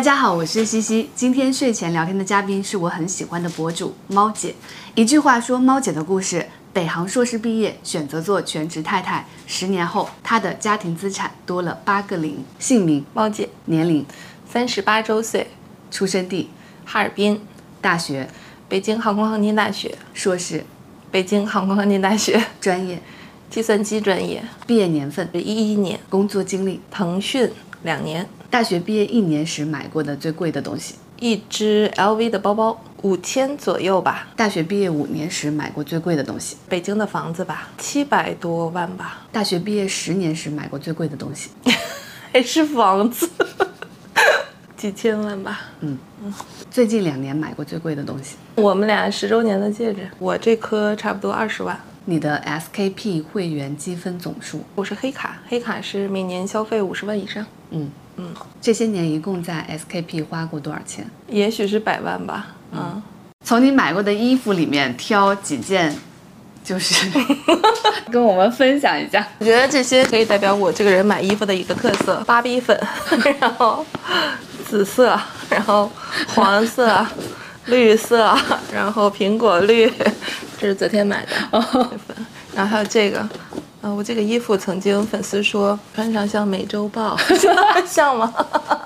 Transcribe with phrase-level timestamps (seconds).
[0.00, 1.10] 大家好，我是西西。
[1.14, 4.54] 今天睡前聊天的嘉宾是我很喜欢的博主猫姐。
[4.94, 9.26] 一句话说猫姐的故事：北航硕士毕业，选择做全职太太。
[9.46, 12.42] 十年后，她的家庭资产多了八个零。
[12.58, 14.06] 姓名：猫姐，年龄：
[14.50, 15.48] 三十八周岁，
[15.90, 16.48] 出生地：
[16.86, 17.38] 哈尔滨，
[17.82, 18.26] 大学：
[18.70, 20.64] 北京航空航天大学，硕士：
[21.10, 23.02] 北京航空航天大学，专业：
[23.50, 27.50] 计算机专业，毕业年份：一一年，工作经历：腾讯
[27.82, 28.26] 两年。
[28.50, 34.26] 大学毕业一年时买过的最贵的东西，一只 LV 的包包，五千左右吧。
[34.34, 39.24] 大学毕业五年时买过最贵的东西，北京的房子吧，七百多万吧。
[39.30, 41.50] 大学毕业十年时买过最贵的东西，
[42.32, 43.30] 还是房子，
[44.76, 45.60] 几千万吧。
[45.80, 46.34] 嗯嗯。
[46.72, 51.78] 最近两年买过最贵的东西，我们俩十周年的戒指，我这颗差不多二十万。
[52.06, 57.46] 你的 SKP 会员积分总数，我是黑卡，黑卡是每年消费五十万以上。
[57.70, 57.88] 嗯。
[58.20, 61.08] 嗯，这些年一共在 SKP 花过多少钱？
[61.28, 62.48] 也许是百万吧。
[62.72, 63.02] 嗯，
[63.46, 65.96] 从你买过的衣服里面挑几件，
[66.62, 67.10] 就是
[68.12, 69.26] 跟我们分享一下。
[69.38, 72.78] 我觉得这些可以代表我这个人买衣服的一个特色：芭比粉，
[73.40, 73.86] 然后
[74.68, 75.90] 紫色，然后
[76.34, 77.06] 黄色，
[77.66, 78.36] 绿色，
[78.70, 79.90] 然后苹果绿，
[80.58, 82.16] 这是昨天买的粉，
[82.54, 83.26] 然后还有这个。
[83.82, 87.16] 啊，我这个衣服曾经粉丝说穿上像美洲豹，
[87.86, 88.32] 像吗？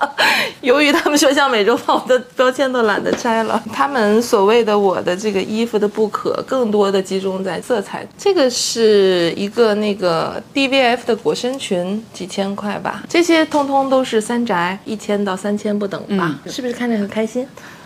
[0.61, 3.61] 由于他们说像美洲豹，我的标签都懒得摘了。
[3.73, 8.07] 他们所谓的我的这个衣服的不可，更多的集中在色彩。
[8.17, 13.03] 这个是一个那个 DVF 的裹身裙，几千块吧。
[13.09, 16.39] 这些通通都是三宅，一千到三千不等吧？
[16.47, 17.45] 是不是看着很开心？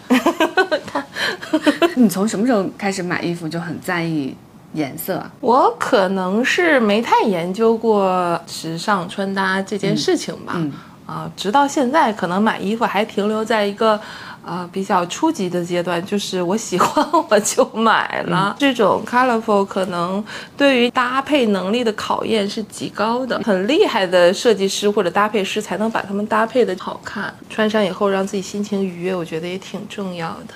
[1.95, 4.35] 你从什么时候开始买衣服就很在意？
[4.73, 10.61] 颜色，我可能是没太研究过时尚穿搭这件事情吧。
[11.05, 13.99] 啊，直到现在，可能买衣服还停留在一个，
[14.45, 18.55] 呃，比较初级的阶段，就是我喜欢我就买了。
[18.59, 20.23] 这种 colorful 可能
[20.55, 30.53] 对于搭配能力的考验是极高的，很厉害的设计师或者搭配师才能把它们搭配的好看，穿上以后让自己心情愉悦，我觉得也挺重要的。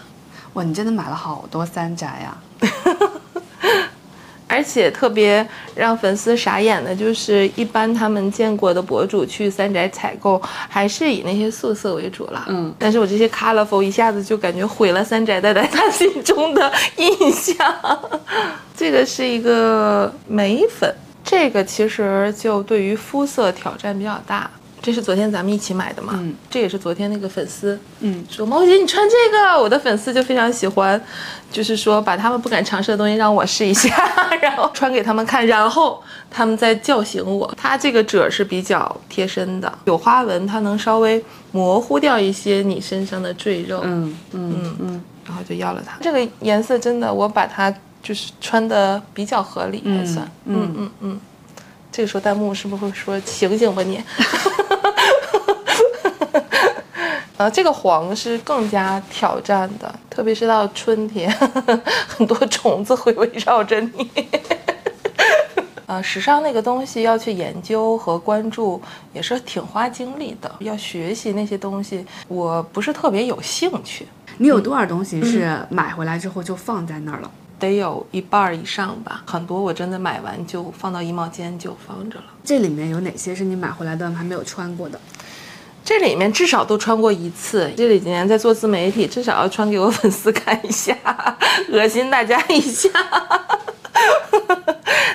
[0.54, 2.38] 哇，你真的买了好多三宅呀！
[4.54, 12.46] 而且特别让粉丝傻眼的就是，一般他们见过的博主去三宅采购，还是以那些素色为主了。
[12.50, 17.58] 嗯，但是我这些 colorful 一下子就感觉毁了三宅在他心中的印象。
[18.78, 20.94] 这个是一个眉粉，
[21.24, 24.48] 这个其实就对于肤色挑战比较大。
[24.84, 26.12] 这是昨天咱们一起买的嘛？
[26.18, 31.02] 嗯，这也是昨天那个粉丝，嗯，说毛姐你穿这个，我的粉丝就非常喜欢，
[31.50, 33.96] 就是说把他们不敢尝试的东西让我试一下，
[34.42, 37.50] 然后穿给他们看，然后他们再叫醒我。
[37.56, 41.24] 它这个褶是比较贴身的，有花纹，它能稍微
[41.54, 43.80] 模糊掉一些你身上的赘肉。
[43.86, 45.98] 嗯嗯嗯，然后就要了它。
[46.02, 50.30] 这个颜色真的，我把它就是穿的比较合理，还算。
[50.44, 51.20] 嗯嗯嗯。
[51.94, 54.04] 这个时候弹幕是不是会说醒醒吧你？
[57.38, 61.32] 呃，这个黄是更加挑战的，特别是到春天，
[62.10, 64.10] 很多虫子会围绕着你。
[65.86, 68.82] 呃，时尚那个东西要去研究和关注，
[69.14, 70.52] 也是挺花精力的。
[70.60, 74.08] 要学习那些东西，我不是特别有兴趣。
[74.38, 77.30] 你有多少东西是买回来之后就放在那儿了？
[77.64, 82.26] 得有一半以上吧，很多我真的买完就放到衣帽间就放着了。
[82.44, 85.00] 这里面有哪些是你买回来的还没有穿过的？
[85.86, 87.72] 这里面至少都穿过一次。
[87.76, 90.96] 这里几年在做自媒体，至少要穿给我粉丝看一下，
[91.72, 92.90] 恶心大家一下。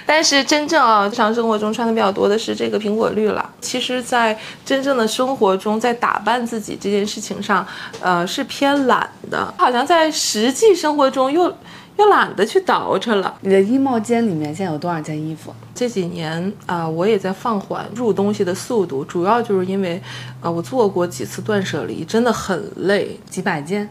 [0.05, 3.49] 但是真正啊，日常生活中穿的比较多的是这个苹果绿了。
[3.61, 7.67] 其实，在真正的生活中，在打扮自己这件事情上，
[8.01, 9.53] 呃，是偏懒的。
[9.57, 11.53] 好像在实际生活中又。
[11.99, 13.35] 又懒得去倒饬了。
[13.41, 15.53] 你的衣帽间里面现在有多少件衣服？
[15.75, 20.01] 这几年啊，我也在放缓入东西的速度，主要就是因为，
[20.41, 23.19] 啊，我做过几次断舍离，真的很累。
[23.29, 23.89] 几百件，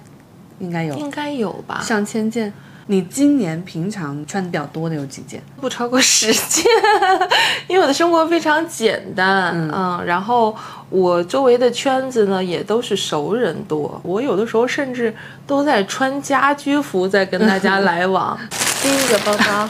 [0.60, 1.82] 应该有，应该有吧？
[1.82, 2.52] 上千件。
[2.90, 5.44] 你今年平常穿的比较多的有几件？
[5.60, 6.64] 不超过十件，
[7.68, 10.56] 因为我的生活非常简单，嗯，然后
[10.90, 15.14] 我周围的圈子呢也都是熟人多，我有的时候甚至
[15.46, 18.38] 都在穿家居服在跟大家来往。
[18.82, 19.70] 第一个包包，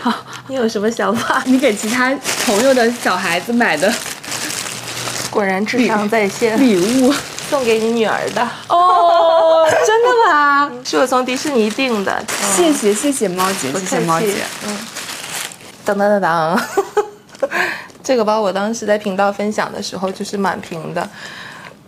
[0.10, 1.42] 好，你有什么想法？
[1.44, 2.16] 你给其他
[2.46, 3.92] 朋友的小孩子买的，
[5.30, 7.12] 果然智商在线，礼物。
[7.50, 10.70] 送给你女儿的哦，真的吗？
[10.82, 12.24] 是我从迪士尼订的，
[12.56, 14.42] 谢谢谢谢猫姐，谢谢猫姐。
[14.66, 14.78] 嗯，
[15.84, 16.60] 当当当当，
[18.02, 21.08] 这个包我当时在频道分享的时候就是满屏的，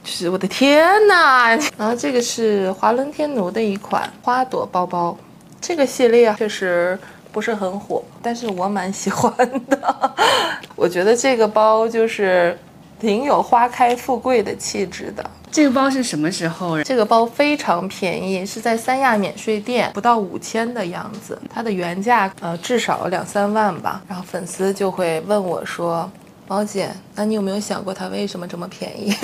[0.05, 1.59] 就是我的天呐！
[1.79, 5.17] 然后这个是华伦天奴的一款花朵包包，
[5.61, 6.99] 这个系列确实
[7.33, 9.33] 不是很火，但是我蛮喜欢
[9.69, 10.15] 的。
[10.77, 12.57] 我觉得这个包就是
[13.01, 15.31] 挺有花开富贵的气质的。
[15.51, 16.83] 这个包是什么时候？
[16.83, 21.41] 这个包非常便宜，是在三亚免税店，不到五千的样子。
[21.49, 24.03] 它的原价呃至少两三万吧。
[24.07, 26.11] 然后粉丝就会问我说
[26.47, 29.15] ：“毛姐，那你有没有想过它为什么这么便宜？”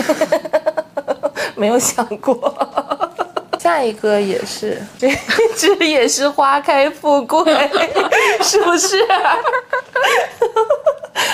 [1.55, 3.02] 没有想过。
[3.73, 5.09] 下一个也是， 这
[5.57, 7.43] 只也是花开富贵，
[8.43, 8.99] 是不是？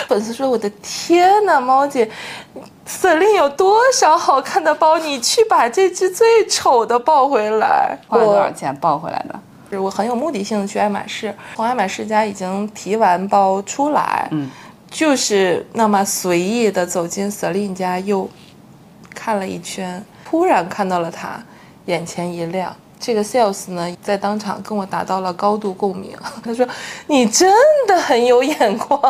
[0.06, 2.08] 粉丝说：“我的天呐，猫姐
[2.88, 4.99] ，Celine 有多少好看的包？
[4.99, 9.81] 你去把这只最丑的抱回来。”花了多少钱抱回来的？
[9.81, 14.49] 我很有目的性的去爱马仕，从爱马仕家已经提完包出来，嗯，
[14.90, 18.29] 就是那么随意的走进 Celine 家，又
[19.14, 21.38] 看了一圈，突然看到了它，
[21.88, 22.75] 眼前一亮。
[23.00, 26.12] 这个 sales 呢，在当场跟我达到了高度共鸣。
[26.44, 26.67] 他说
[27.06, 27.49] ：“你真
[27.87, 29.00] 的很有眼光。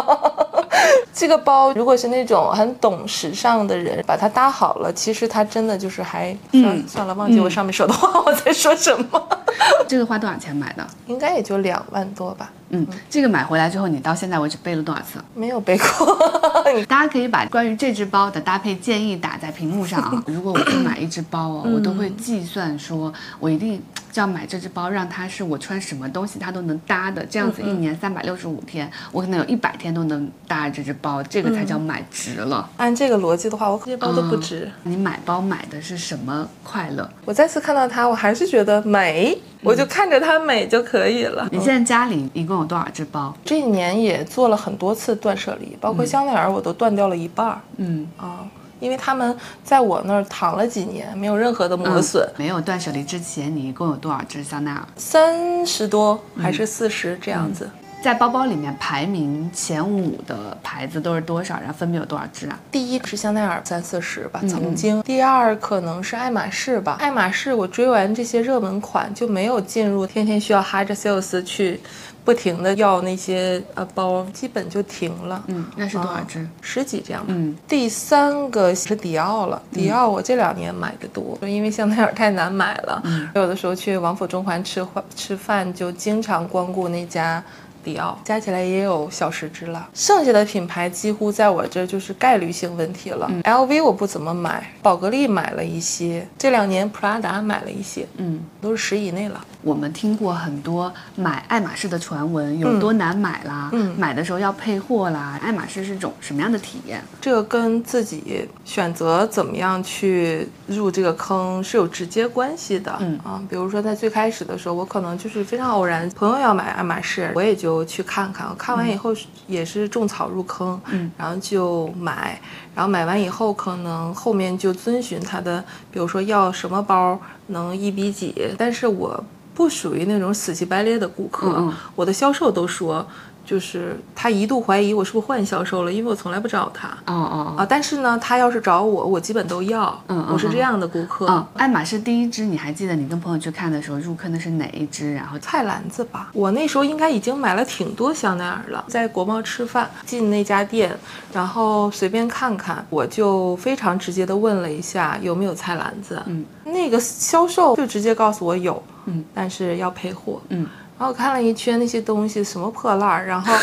[1.12, 6.36] 这个包如果是那种很懂时尚的人把它搭好了，其实它真的就是还……
[6.52, 9.28] 嗯，算了，忘记我上面说的话， 我在说什么。
[9.88, 10.86] 这个花多少钱买的？
[11.06, 12.50] 应该也就两万多吧。
[12.70, 15.18] 嗯，这个买回来之后，你到现在为止背了多少次？
[15.34, 16.18] 没有背过。
[16.86, 20.22] 大家可以把关于这只包的搭配建议打在屏幕上啊。
[20.26, 23.82] 如果我去买一只包哦，我都会计算说，我一定
[24.14, 27.24] 要买这只包，让它是我穿什么东西它都能搭的。
[27.26, 32.68] 这样子一年三百六十五天，我可能有一百天都能搭这只包，这个才叫买值了。
[32.76, 34.70] 按这个逻辑的话，我这些包都不值。
[34.82, 37.08] 你买包买的是什么快乐？
[37.24, 39.38] 我再次看到它，我还是觉得美。
[39.60, 41.48] 我就看着它美就可以了。
[41.50, 43.36] 你现在家里一共有多少只包？
[43.44, 47.60] 这一年也做了很多次断舍离，包括香奈儿我都断掉了一半儿。
[47.78, 48.46] 嗯啊，
[48.80, 52.28] 因为他们在我那儿躺了几年，没有任何的磨损。
[52.36, 54.86] 没有断舍离之前，你一共有多少只香奈儿？
[54.96, 57.68] 三十多还是四十这样子？
[58.00, 61.58] 在包包里面排名前五的牌子都是多少？
[61.58, 62.56] 然后分别有多少支啊？
[62.70, 65.02] 第一是香奈儿，三四十吧，曾经。
[65.02, 71.80] 第二可能是爱马仕吧，爱马仕我追完这些热门款就没有进入，天天需要哈着 sales 去
[72.28, 75.42] 不停的要那些呃包，基本就停了。
[75.46, 76.46] 嗯，那是多少支？
[76.60, 77.32] 十几这样吧。
[77.34, 77.56] 嗯。
[77.66, 83.00] 第三个是迪奥了，迪奥我这两年买的多，因为香奈儿太难买了。
[83.04, 83.26] 嗯。
[83.34, 87.42] 有的时候去王府中环吃饭吃饭就经常光顾那家。
[87.88, 93.26] 迪奥加起来也有小十支了，剩下的品牌几乎在我这就是概率性问题了。
[93.44, 99.42] LV 我不怎么买，宝格丽买了一些，这两年普拉达买了一些，嗯，都是十以内了。
[99.62, 107.02] 我们听过很多买爱马仕的传闻，有多难买啦，嗯，买的时候要配货啦，爱马仕是种什么样的体验？
[107.22, 117.77] 这个跟自己选择怎么样去入这个坑是有直接关系的，嗯啊，比如说在最开始的时候，我可能就是非常偶然，朋友要买爱马仕，我也就。
[117.84, 119.14] 就去看看，看完以后
[119.46, 122.40] 也是种草入坑，嗯，然后就买，
[122.74, 133.06] 然后买完以后可能后面就遵循他的，比如说要什么包能一比几，但是我不属于那种死乞白咧的顾客，我的销售都说。
[133.48, 136.88] 就是他一度怀疑我是不是换销售了，因为我从来不找他。
[137.06, 137.66] 哦哦啊！
[137.66, 139.98] 但是呢，他要是找我，我基本都要。
[140.08, 141.26] 嗯我是这样的顾客。
[141.30, 141.46] 嗯。
[141.54, 145.14] 爱马仕第一支，你还记得你跟朋友去看的时候入坑的是哪一支？
[145.14, 146.28] 然后菜篮子吧。
[146.34, 150.94] 我那时候应该已经买了挺多香奈儿了，在国贸吃饭，进那家店，
[151.32, 156.22] 然后随便看看，我就非常直接的问了一下有没有菜篮子。
[156.26, 156.44] 嗯。
[156.66, 158.82] 那个销售就直接告诉我有。
[159.06, 159.24] 嗯。
[159.32, 160.38] 但是要配货。
[160.50, 160.66] 嗯。
[160.98, 163.54] 然后我看了一圈那些东西，什么破烂儿，然后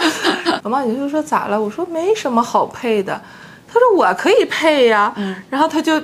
[0.64, 1.60] 我妈姐就说咋了？
[1.60, 3.20] 我说没什么好配的。
[3.68, 5.14] 她说我可以配呀。
[5.50, 6.00] 然后她就。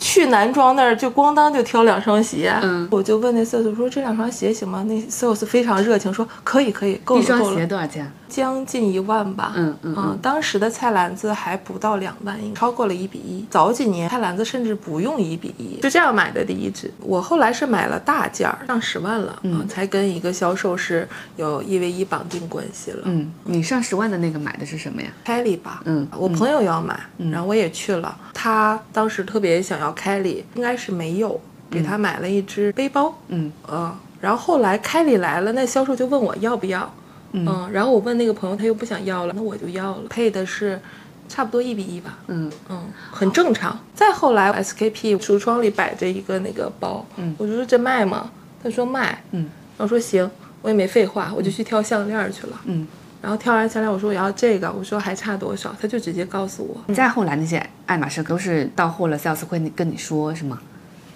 [0.00, 2.54] 去男装那儿就咣当就挑两双鞋，
[2.88, 4.84] 我就问那 sales 说这两双鞋行吗？
[4.86, 7.40] 那 sales 非常热情说可以可以，够了够了。
[7.40, 8.08] 一双鞋多少钱？
[8.28, 9.52] 将近一万吧。
[9.56, 13.44] 嗯嗯当时的菜篮子还不到两万，超过了一比一。
[13.50, 16.90] 早几年菜篮子甚至不用一比一，就这样买的第一只。
[17.00, 21.06] 我后来是买了大件儿，上十万了，嗯，才跟一个销售是
[21.36, 23.02] 有一 v 一绑定关系了。
[23.04, 25.82] 嗯，你上十万的那个买的是什么呀？Kelly 吧。
[25.84, 26.98] 嗯，我朋友要买，
[27.30, 29.88] 然后我也去了，他当时特别想要。
[29.98, 36.88] 凯里应该是没有给他买了一只背包，嗯呃，然后后来凯里来了，那销售就问我要不要，
[37.32, 40.80] 嗯，然后我问那个朋友，他又不想要了，那我就要了，配的是
[41.28, 43.78] 差不多一比一吧，嗯嗯，很正常。
[43.94, 48.30] 再后来，SKP 橱窗里摆着一个那个包，嗯，我就说这卖吗？
[48.62, 50.28] 他说卖，嗯，我说行，
[50.62, 52.86] 我也没废话，我就去挑项链去了，嗯。
[53.20, 56.94] 然后挑完下来，我说我要这个，我说还差多少，他就直接告诉我。
[56.94, 60.60] 再后来那些爱马仕都是到货了，sales 会跟你说是吗？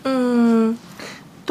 [0.02, 0.76] 嗯，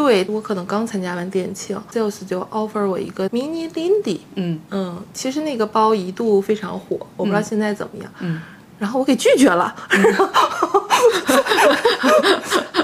[0.02, 8.12] 对我可能刚参加完店庆，sales 就 offer 我一个 mini Lindy，嗯嗯，其实那个包一度非常火，我不知道现在怎么样。
[8.20, 8.42] 嗯，
[8.80, 9.74] 然后我给拒绝了。
[9.90, 10.28] 然 后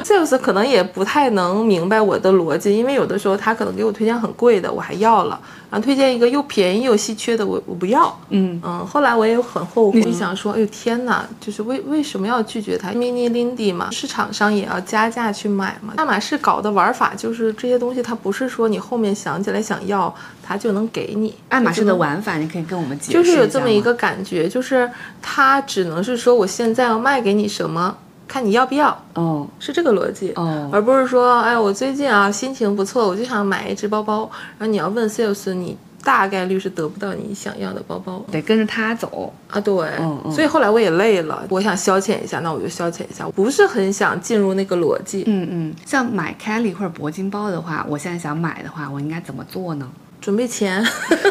[0.04, 8.18] sales 可能也不太能明白我的逻辑，因为有的时候他可能给我推荐很贵的，我还要了，然后推荐一个又便宜又稀缺的，我我不要。
[8.30, 15.94] 嗯嗯，后来我也很后悔，想说，哎呦天哪，就是为为什么要拒绝它？mini Lindy 嘛，市场上也要加价去买嘛。
[15.98, 21.36] 爱马仕搞的玩法就是这些东西，它不是说你后面想起来想要，它就能给你。
[21.50, 24.90] 爱马仕的玩法，你可以跟我们解释就是有这么一个感觉，就是
[25.22, 27.98] 它只能是说我现在要卖给你什么，
[28.28, 30.32] 看你要不要，哦是这个逻辑。
[30.36, 34.30] 哦而不是说，哎，我最近啊心情不错，我就想买一只包包。
[34.58, 39.34] 然后你要问 sales，你大概率是得不到你想要的包包得跟着他走。
[39.50, 39.60] 啊。
[39.60, 45.24] 对，嗯嗯所以后来我也累了，我想消遣一下，那我就消遣一下，我不是很想进入那个逻辑。
[45.28, 49.90] 嗯嗯，像买 Kelly 或者铂金包的话，我现在想买的话，我应该怎么做呢？
[50.28, 50.86] 准备钱，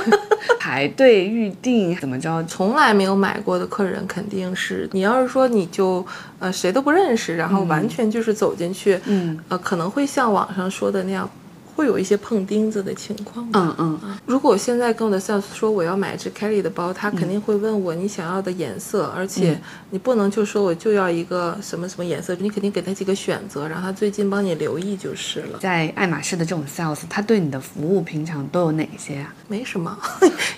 [0.58, 2.42] 排队预定怎么着？
[2.44, 6.02] 从来没有买过的客人肯定是，你要是说你就
[6.38, 11.28] 呃谁都不认识，然后完全就是走进去，嗯呃可能会像网上说的那样。
[11.76, 13.76] 会有一些碰钉子的情况吧。
[13.78, 25.58] 嗯嗯如果我现在跟我的 sales 说我要买一只 Kelly 的包，他肯定会问我你想要的颜色，而且你不能就说我就要一个什么什么颜色，你肯定给他几个选择，然后他最近帮你留意就是了。
[25.60, 29.34] 在爱马仕的这种 sales，他对你的服务平常都有哪些啊？
[29.46, 29.96] 没什么，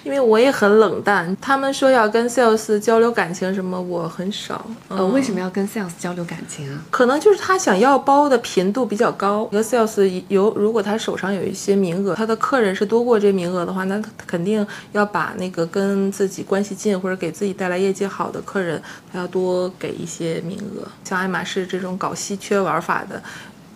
[0.04, 1.36] 因为我也很冷淡。
[1.40, 4.64] 他们说要跟 sales 交流感情什么，我很少。
[4.88, 6.80] 呃，为什么要跟 sales 交流感情啊？
[6.90, 9.48] 可能就是他想要包的频度比较高。
[9.50, 20.86] 一个 sales 有，如果他手上有一些名额，他的客人是多过这名额的话，那他肯定要把那个跟自己关系近或者给自己带来业绩好的客人，他要多给一些名额。
[21.04, 23.22] 像爱马仕这种搞稀缺玩法的，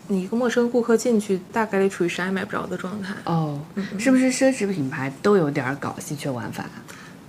[0.09, 3.15] 你一个陌生顾客进去，大概率处于啥也买不着的状态。
[3.25, 3.59] 哦，
[3.99, 6.67] 是不是奢侈品牌都有点儿搞稀缺玩法？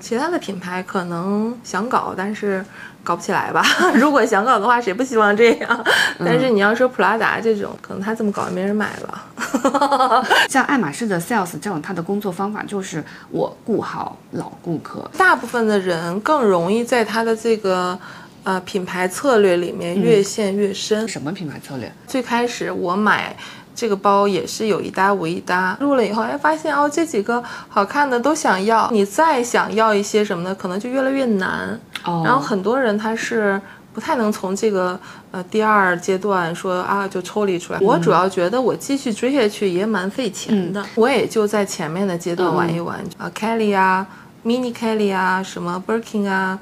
[0.02, 2.62] 其他的品牌可能想搞，但是
[3.06, 3.64] 搞不起来吧。
[3.96, 5.86] 如果想搞的话，谁不希望这样？
[6.20, 9.24] 但是你要说普拉达这种，可能他这么搞也没人买了。
[10.50, 15.10] 像爱马仕的 sales 这种，他的工作方法就是我顾好老顾客。
[15.18, 17.98] 大部分的人更容易在他的这个
[18.44, 21.08] 呃品牌策略里面越陷越深。
[21.08, 21.92] 什么品牌策略？
[22.08, 23.36] 最开始我买
[23.76, 31.80] 这个包也是有一搭无一搭，入了以后，哎，发现哦这几个好看的都想要，你再想要一些什么的，可能就越来越难。
[32.06, 33.60] 哦然后很多人他是
[33.94, 35.00] 不太能从这个
[35.32, 37.80] 呃第二阶段说啊就抽离出来。
[37.80, 44.06] 我主要觉得我继续追下去也蛮费钱的，我也就在前面的阶段玩一玩啊、Kelly 啊
[44.44, 46.58] ，Mini Kelly 啊，什么 Birkin 啊，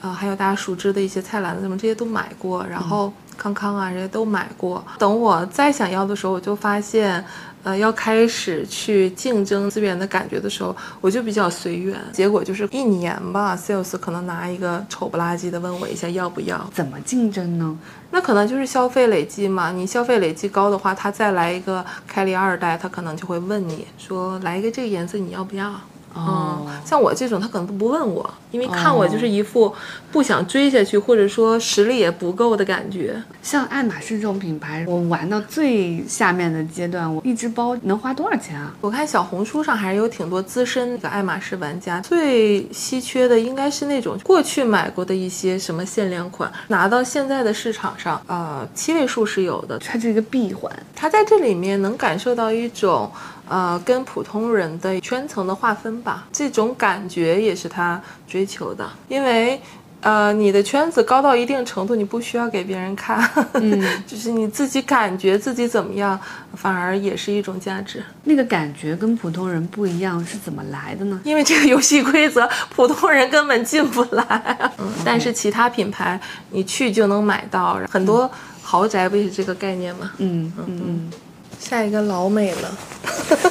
[0.00, 4.84] 呃还有大家熟知的一些菜篮子什么这些都买过，然后康康啊这些都买过。
[4.98, 7.24] 等我再想要的时候，我就发现。
[7.66, 11.98] 呃，要开始去竞争资源的感觉的时候，我就比较随缘。
[12.12, 17.76] 结果就是一年吧，sales 可能拿一个丑不拉几的问我一下要不要，怎么竞争呢？
[18.12, 19.72] 那可能就是消费累积嘛。
[19.72, 25.74] 你消费累积高的话，他再来一个开利二代，他可能就会问你说来一个这个颜色你要不要？
[26.16, 29.74] 哦嗯，像我这种，他可能都不问我，因为看我就是一副
[30.10, 33.22] 不想追下去，或者说实力也不够的感觉。
[33.42, 38.74] 像爱马仕这种品牌，我玩到最下面的阶段，我一只包能花多少钱啊？
[38.80, 49.78] 我看小红书上还是有挺多资深的爱马仕玩家，最稀缺的应该是那种过去买过的一些什么限量款，拿到现在的市场上，呃，七位数是有的。
[49.78, 50.72] 它是一个闭环。
[50.94, 53.10] 它在这里面能感受到一种，
[53.48, 59.60] 呃，跟普通人的圈层的划分吧，这种感觉也是他追求的，因为。
[60.02, 66.20] 呃，你的圈子高到一定程度，你不需要给别人看，嗯， 就是你自己感觉自己怎么样，
[66.54, 68.04] 反而也是一种价值。
[68.22, 71.20] 那个感觉跟普通人不一样，是怎么来的呢？
[71.24, 74.70] 因为这个游戏规则，普通人根本进不来。
[74.78, 78.30] 嗯，但是其他品牌你去就能买到，很多
[78.62, 80.12] 豪宅不也是这个概念吗？
[80.18, 81.10] 嗯嗯嗯，
[81.58, 82.78] 下一个老美了，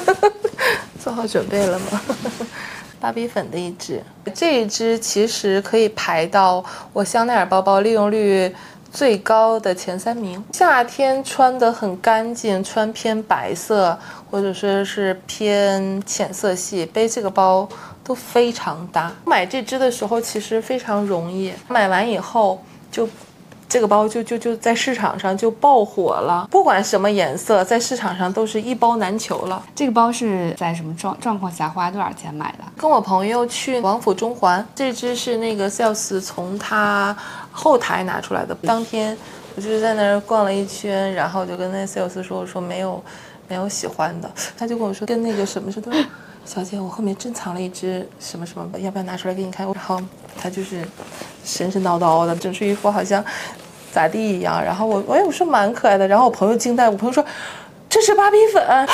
[1.02, 2.00] 做好准备了吗？
[2.98, 4.02] 芭比粉的一支，
[4.34, 8.52] 这一支其实可以排到我香奈儿包包利用率
[8.90, 10.42] 最高的前三名。
[10.54, 13.96] 夏天穿的很干净，穿偏白色
[14.30, 17.68] 或者说是偏浅色系，背这个包
[18.02, 19.12] 都非常搭。
[19.26, 23.06] 买这支的时候其实非常容易，买完以后就。
[23.68, 29.62] 这个包就就就在市场上就爆火了，不管什么颜色，在市场上都是一包难求了。
[29.74, 32.64] 这个包是在什么状状况下花多少钱买的？
[32.76, 37.16] 跟我朋友去王府中环，这只是那个 sales 从他
[37.50, 38.54] 后台拿出来的。
[38.62, 39.16] 当天
[39.56, 43.02] 我就是在那儿逛了一圈，然后就跟那 sales 说，我说没有
[43.48, 45.90] 没有喜欢的，他就跟我说跟那个什么似的。
[46.44, 49.66] 小姐，我后面珍藏了一只什么什么，要不要拿出来给你看？
[49.66, 50.00] 然后
[50.40, 50.86] 他就是
[51.46, 53.24] 神神叨叨的，整出一副好像
[53.92, 54.60] 咋地一样。
[54.62, 56.06] 然后我，哎，我说蛮可爱的。
[56.06, 57.24] 然后我朋友惊呆，我朋友说
[57.88, 58.88] 这是芭比粉，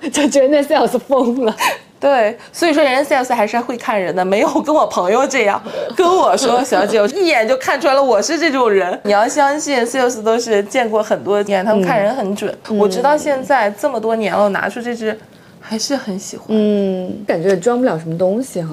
[0.12, 1.54] 就觉得那 sales 疯了。
[1.98, 5.60] 对，所以说人家 sales 还是会看人的，没有跟我朋友这样
[5.96, 8.98] 跟我说，小姐，我一眼就看出来了，我是这种人。
[9.04, 12.56] 你要相信 sales 都是见过很多年，他们看人很准。
[12.78, 15.18] 我直到现在这么多年了，我拿出这只。
[15.66, 18.68] 还是很喜欢，嗯，感觉也装不了什么东西哈。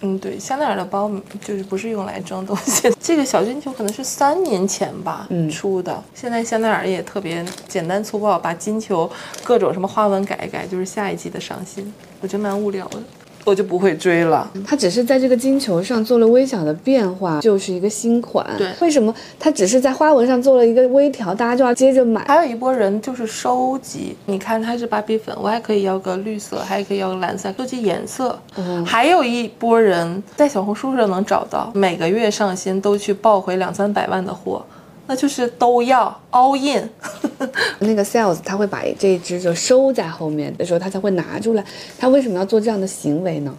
[0.00, 1.10] 嗯，对，香奈儿的包
[1.40, 2.92] 就是不是用来装东西。
[3.00, 9.10] 这个小金球可能是三年前吧出的，现在香奈儿也特别简单粗暴，把金球
[9.42, 12.98] 各种什么花纹改一改，就是下一季的上新，我觉得蛮无聊的。
[13.44, 14.50] 我就不会追了。
[14.66, 18.46] 它只是在这个金球上做了微小的变化，就是一个新款。
[18.56, 22.24] 对，为什么它只是在花纹上做了一个微调，大家就要接着买？
[22.24, 28.38] 还有一波人就是收集，你看它是芭比粉，我还可以要个绿色，还可以要个蓝色，收集颜色。
[28.56, 34.64] 嗯，还有一波人在小红书上能找到，每个月上新都去抱回两三百万的货。
[35.06, 36.88] 那就是都要 all in，
[37.80, 41.64] 那个 sales 他会把这一只就收在后面的时候，他才会拿出来。
[41.98, 43.54] 他为什么要做这样的行为呢？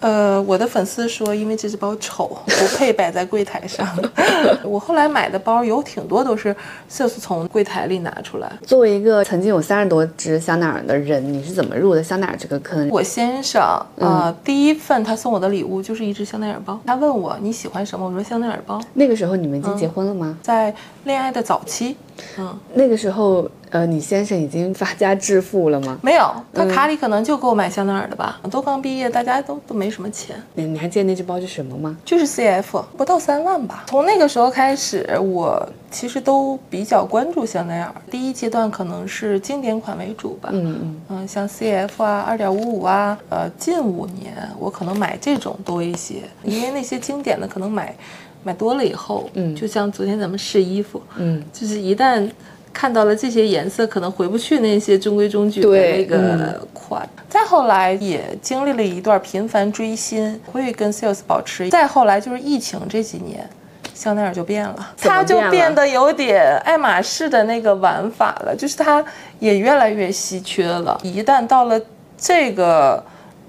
[0.00, 3.86] 呃，我的粉丝说，因为这只包丑，不配摆在柜台上。
[4.64, 6.54] 我后来买的包有挺多都是
[6.90, 8.50] sales 从柜台里拿出来。
[8.66, 12.88] 作为一个曾经有三十多只香奈儿的人，你是怎么入的香奈儿这个坑？
[12.88, 13.60] 我先生
[13.98, 16.80] 啊，第一份他送我的礼物就是一只香奈儿包。
[16.86, 18.80] 他问我你喜欢什么，我说香奈儿包。
[18.94, 20.38] 那个时候你们已经结婚了吗？
[20.42, 21.96] 在恋爱的早期。
[22.38, 25.98] 嗯，那个时候，呃，你先生已经发家致富了吗？
[26.02, 28.40] 没有，他卡里可能就够买香奈儿的吧。
[28.50, 30.36] 都刚毕业，大家都都没什么钱。
[30.54, 31.96] 你你还记得那只包是什么吗？
[32.04, 33.84] 就是 CF，不到三万吧。
[33.88, 37.94] 从那个时候开始，我其实都比较关注香奈儿。
[38.10, 40.50] 第一阶段可能是经典款为主吧。
[40.52, 47.94] 嗯嗯嗯，像 CF 啊，二点五五啊，呃，近五年我可能买这种多一些，因为那些经典的可能买。
[48.42, 52.28] 买多了以后，嗯，就像昨天咱们试衣服，嗯，就是一旦
[52.72, 57.08] 看到了这些颜色，可能回不去那些中规中矩的那个款。
[57.28, 61.68] 再后来也经历了一段频繁追新，会跟 sales 保持。
[61.68, 63.48] 再后来就是疫情这几年，
[63.94, 69.04] 香奈儿就变了，它就变得有点爱马仕的那个玩法了，就是它
[69.38, 70.98] 也越来越稀缺了。
[71.02, 71.80] 一旦到了
[72.16, 73.02] 这个。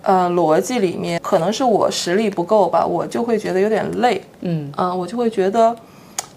[0.03, 4.21] 呃，逻辑里面可能是我实力不够吧，我就会觉得有点累。
[4.41, 5.75] 嗯嗯，我就会觉得，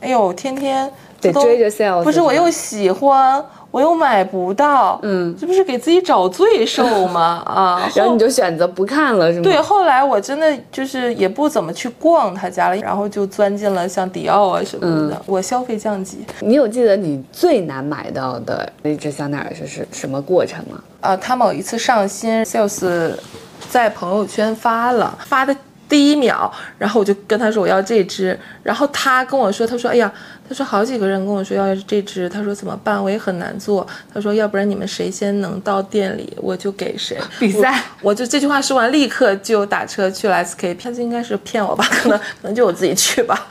[0.00, 7.42] 哎呦，天天得追着 sales，不是我又喜欢，我又买不到，嗯，这不是给自己找罪受吗？
[7.48, 9.42] 啊，然后你就选择不看了，是吗？
[9.42, 16.18] 对，后来我真的就是也不怎么去逛他家了，然后就钻进了像迪奥啊什么的，我消费降级。
[16.40, 20.78] 你有记得你最难买到的那只香奈儿是是什么过程吗？
[21.00, 23.12] 啊，他某一次上新 sales。
[23.70, 25.56] 在朋友圈发了，发的
[25.88, 30.12] 第一秒，然后我就跟他说我要这只，然后他跟我说，他说哎呀。
[30.46, 33.02] 他说好几个人跟我说要这只，他说怎么办？
[33.02, 33.86] 我也很难做。
[34.12, 37.82] 他说要不然你们谁先能到店里，我就给谁 比赛。
[38.02, 40.76] 我就这句话说完，立刻就打车去了 SK。
[40.78, 41.84] 他应该是骗我吧？
[41.90, 43.46] 可能可能就我自己去吧。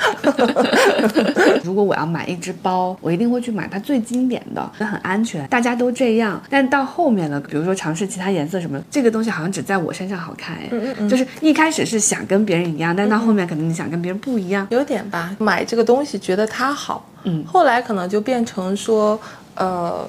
[1.63, 6.41] 如果我要买一只包，我一定会去买它最经典的，它很安全，大家都这样。
[6.49, 10.67] 但到后面了，比如说尝试其他颜色什么，这个东西好像只在我身上好看哎。
[10.71, 11.09] 嗯嗯嗯。
[11.09, 15.35] 就是一开始是想跟别人一样，但到后面可能你想跟别人不一样，有点吧。
[15.39, 16.92] 买这个东西觉得它好。
[16.93, 19.19] 好，嗯，后来可能就变成说，
[19.55, 20.07] 呃，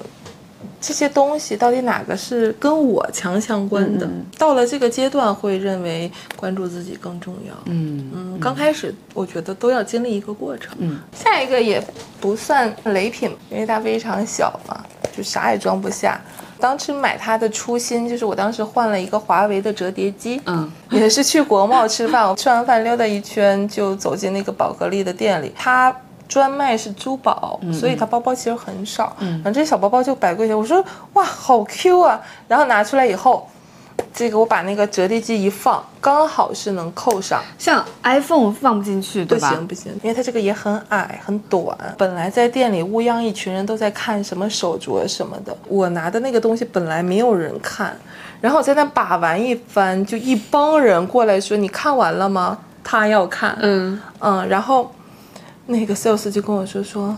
[0.79, 4.07] 这些东西到底哪个是跟我强相关的？
[4.37, 7.53] 到了这个阶段，会认为关注自己更重要。
[7.65, 10.75] 嗯嗯，刚开始我觉得都要经历一个过程。
[10.77, 11.83] 嗯，下一个也
[12.21, 16.21] 不算雷品，因为它非常小嘛，就啥也装不下。
[16.59, 25.95] 当时买它的初心就是，我当时换了一个华为的折叠机，嗯，也是去国贸吃饭，我吃完饭溜达一圈，就走进那个宝格丽的店里，它。
[26.27, 29.15] 专卖是珠宝，所以它包包其实很少。
[29.19, 30.57] 嗯，这小包包就百块钱。
[30.57, 30.83] 我说
[31.13, 32.21] 哇，好 Q 啊！
[32.47, 33.47] 然后拿出来以后，
[34.13, 37.41] 这个我把那个折叠机一放，刚好是能扣上。
[37.57, 39.49] 像 iPhone 放不进去，对吧？
[39.49, 41.77] 不行不行，因为它这个也很矮很短。
[41.97, 47.95] 本来在店里乌泱一群人都在看什么手镯什么的，我拿的那个东西本来没有人看，
[48.41, 52.57] 然后我在那把玩一番，就一帮人过来说：“你看完了吗？”
[52.87, 54.91] 他要看，嗯嗯，然后
[55.67, 57.17] 那个 sales 就跟我说说，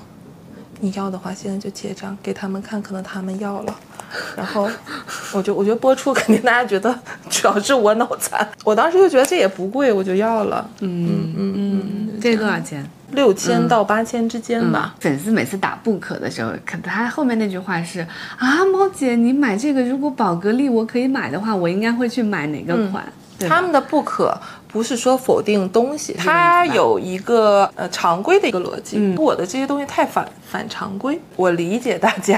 [0.80, 3.76] 你要的话现在就结账给他们看，可能他们要了。
[4.38, 4.70] 然后
[5.34, 6.98] 我就我觉得播出肯定大家觉得
[7.30, 12.90] 主要是我脑残， 我当时就觉得这也不贵，我就要了，嗯嗯嗯，这多少钱？
[13.12, 14.96] 六千到八千之间吧。
[15.02, 18.00] 粉丝每次打 book 的时候，可他后面那句话是
[18.38, 23.04] 啊，猫姐，你买这个如果宝格丽我可以买的话，我应该会去买哪个款？
[23.38, 24.36] 对他们的不可
[24.78, 28.98] 不是说否定东西，它有一个呃常规的一个逻辑。
[29.00, 32.38] 嗯我的这些东西太反反常规，我理解大家，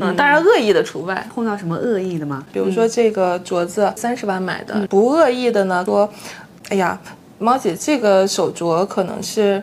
[0.00, 1.24] 嗯 当然恶意的除外。
[1.32, 2.44] 碰到什么恶意的吗？
[2.52, 6.10] 比如说这个镯子三十万买的，不恶意的呢说，
[6.70, 6.98] 哎呀，
[7.38, 9.62] 猫姐这个手镯可能是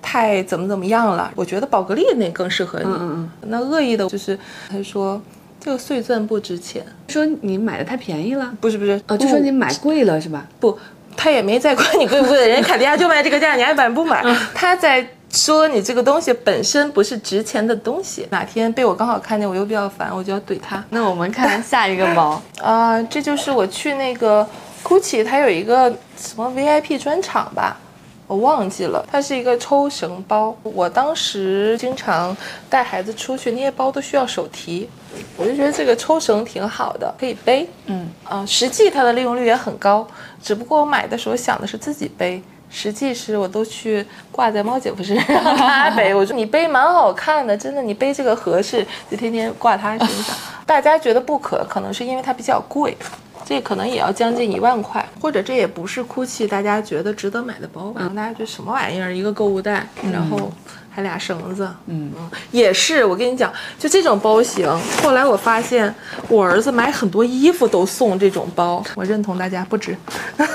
[0.00, 2.86] 太怎么怎么样了，我觉得宝格丽那更适合你。
[2.86, 4.38] 嗯嗯那恶意的就是
[4.70, 5.20] 他说
[5.68, 10.46] 这个碎钻不值钱，说你买的太便宜了，不是不是，呃，就说你买贵了是吧？
[10.58, 10.78] 不，
[11.14, 14.24] 他也没在管你贵不贵的，人家卡地亚就卖这个价，你爱买不买？
[14.54, 18.26] 他在说你这个东西本身不是值钱的东西。
[18.30, 20.82] 哪天被我刚好看见，我又比较烦，我就要怼他。
[20.88, 24.48] 那我们看下一个包，啊、 这就是我去那个
[24.82, 27.78] GUCCI，它有一个什么 VIP 专场吧。
[28.26, 30.54] 我忘记了，它是一个抽绳包。
[30.62, 32.36] 我当时经常
[32.68, 34.86] 带孩子出去，那些包都需要手提，
[35.36, 37.68] 我就觉得这个抽绳挺好的，可以背。
[37.86, 40.06] 嗯啊、实际它的利用率也很高，
[40.42, 46.14] 只不过我买的时候想的是自己背，实际是我都去挂在猫姐夫身上背。
[46.14, 50.36] 我说你背蛮好看的，真的，你背这个合适，就天天挂她身上。
[50.66, 52.96] 大家觉得不可，可能是因为它比较贵。
[53.44, 58.02] 这可能也要将近一万块，或者这也不是 GUCCI 大家觉得值得买的包吧？
[58.14, 59.14] 大家觉得什么玩意儿？
[59.14, 60.52] 一个购物袋，然后
[60.98, 62.10] 还俩绳子，嗯
[62.50, 64.68] 也是，我跟你讲，就这种包型。
[65.00, 65.94] 后来我发现，
[66.28, 69.96] 我儿子买很多衣服都送这种包，我认同大家不值。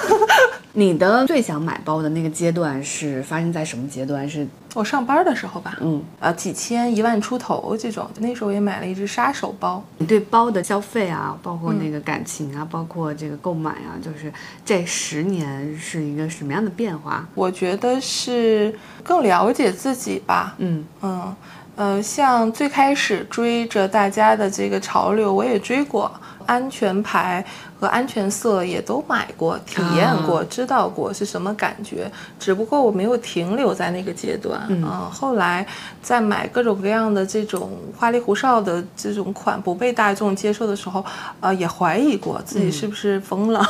[0.74, 4.28] 你的最想买包的那个阶段是发生在什么阶段？
[4.28, 9.84] 是我上班的时候吧，嗯，呃，几千、一万出头这种，那时候也买了一只杀手包。
[10.00, 14.34] 你对包的消费啊，包括那个感情啊，包括这个购买啊，就是
[14.66, 17.28] 这十年是一个什么样的变化？
[17.36, 21.36] 我觉得是更了解自己吧，嗯嗯，
[21.76, 26.12] 呃，像最开始追着大家的这个潮流，我也追过，
[26.46, 27.46] 安全牌
[27.84, 32.10] 和安全色也都买过，体验过，啊知道过是什么感觉。
[32.40, 35.68] 只不过我没有停留在那个阶段，嗯后来
[36.02, 41.04] 在买各种各样的这种花里胡哨的这种款不被大众接受的时候，
[41.42, 43.62] 呃，也怀疑过自己是不是疯了。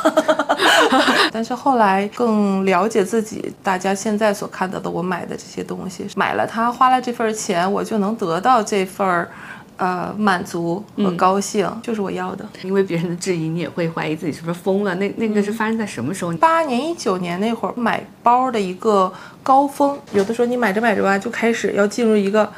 [1.33, 9.27] 但是后来更了解自己，大家现在所看到的我买的这些东西，买了它，花了这份钱，我就能得到这份儿。
[9.77, 12.45] 呃，满足和高兴、就是我要的。
[12.63, 14.93] 因为别人的质疑，你也会怀疑自己是不是疯了。
[14.95, 16.31] 那那个是发生在什么时候？
[16.33, 22.51] 八年、一九年那会儿买包的一个高峰，有的时候你买着买着吧，就开始要进入一个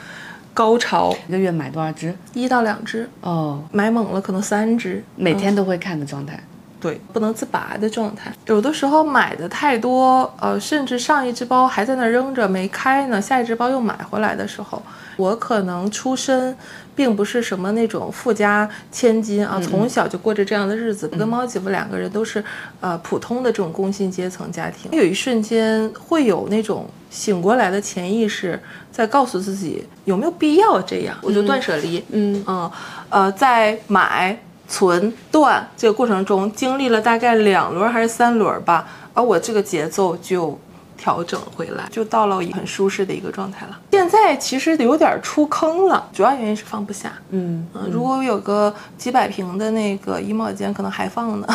[0.54, 2.13] 高潮，一个月买多少只？
[2.34, 6.39] 一到两只，哦，买猛了可能三只，每天都会看的状态。
[6.79, 8.31] 对，不能自拔的状态。
[8.47, 14.81] 有的时候买的太多，呃，甚至上一只包还在那扔着没开呢，下一只包又买回来的时候，
[15.17, 16.55] 我可能出身
[16.95, 21.07] 并不是什么那种富家千金啊，从小就过着这样的日子。
[21.07, 22.43] 跟猫姐夫两个人都是
[22.81, 28.59] 呃普通的这种工薪阶层家庭，有一瞬间会有那种醒过来的潜意识
[28.91, 32.03] 在告诉自己有没有必要这样，我就断舍离。
[32.11, 32.71] 嗯嗯，
[33.09, 40.58] 呃，在买、存、断这个过程中，经历了大概两轮还是三轮吧，而我这个节奏就
[40.97, 43.80] 调整回来，就到了一很舒适的一个状态了。
[43.91, 47.13] 现在其实有点出坑了，主要原因是放不下。
[47.30, 51.47] 嗯嗯，如果有个几百平的那个衣帽间，可能还放呢。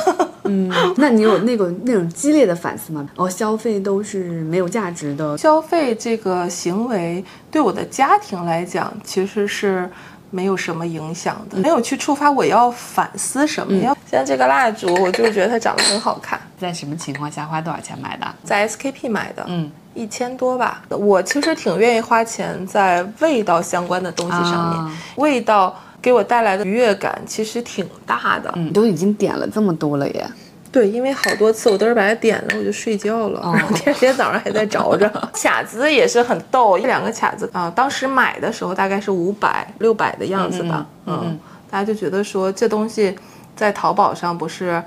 [0.45, 3.07] 嗯， 那你有那个那种激烈的反思吗？
[3.17, 5.37] 哦，消费都是没有价值的。
[5.37, 9.89] 消费这个行为对我的家庭来讲，其实是
[10.31, 13.77] 没有什么影响的，没有去触发我要反思什么。
[13.83, 18.27] 要像这个蜡烛，我就觉得它长得很好看，在什么情况下花多少钱买的？
[18.45, 20.83] 在 SKP 买的，嗯，一千多吧。
[20.89, 28.53] 我其实挺愿意花钱在味道相关的东西上面，啊味道给我带来的愉悦感其实挺大的。
[28.57, 30.27] 嗯，都已经点了这么多了耶。
[30.73, 35.09] 对，因为好多次我都是把它点了，我就睡觉了，然 后第二天早上还在着着。
[35.35, 43.17] 卡子也是很逗，一两个卡子啊、当时买的时候大概是五百、六百的样子吧，嗯嗯嗯大家就觉得说这东西
[43.57, 44.83] 在淘宝上不是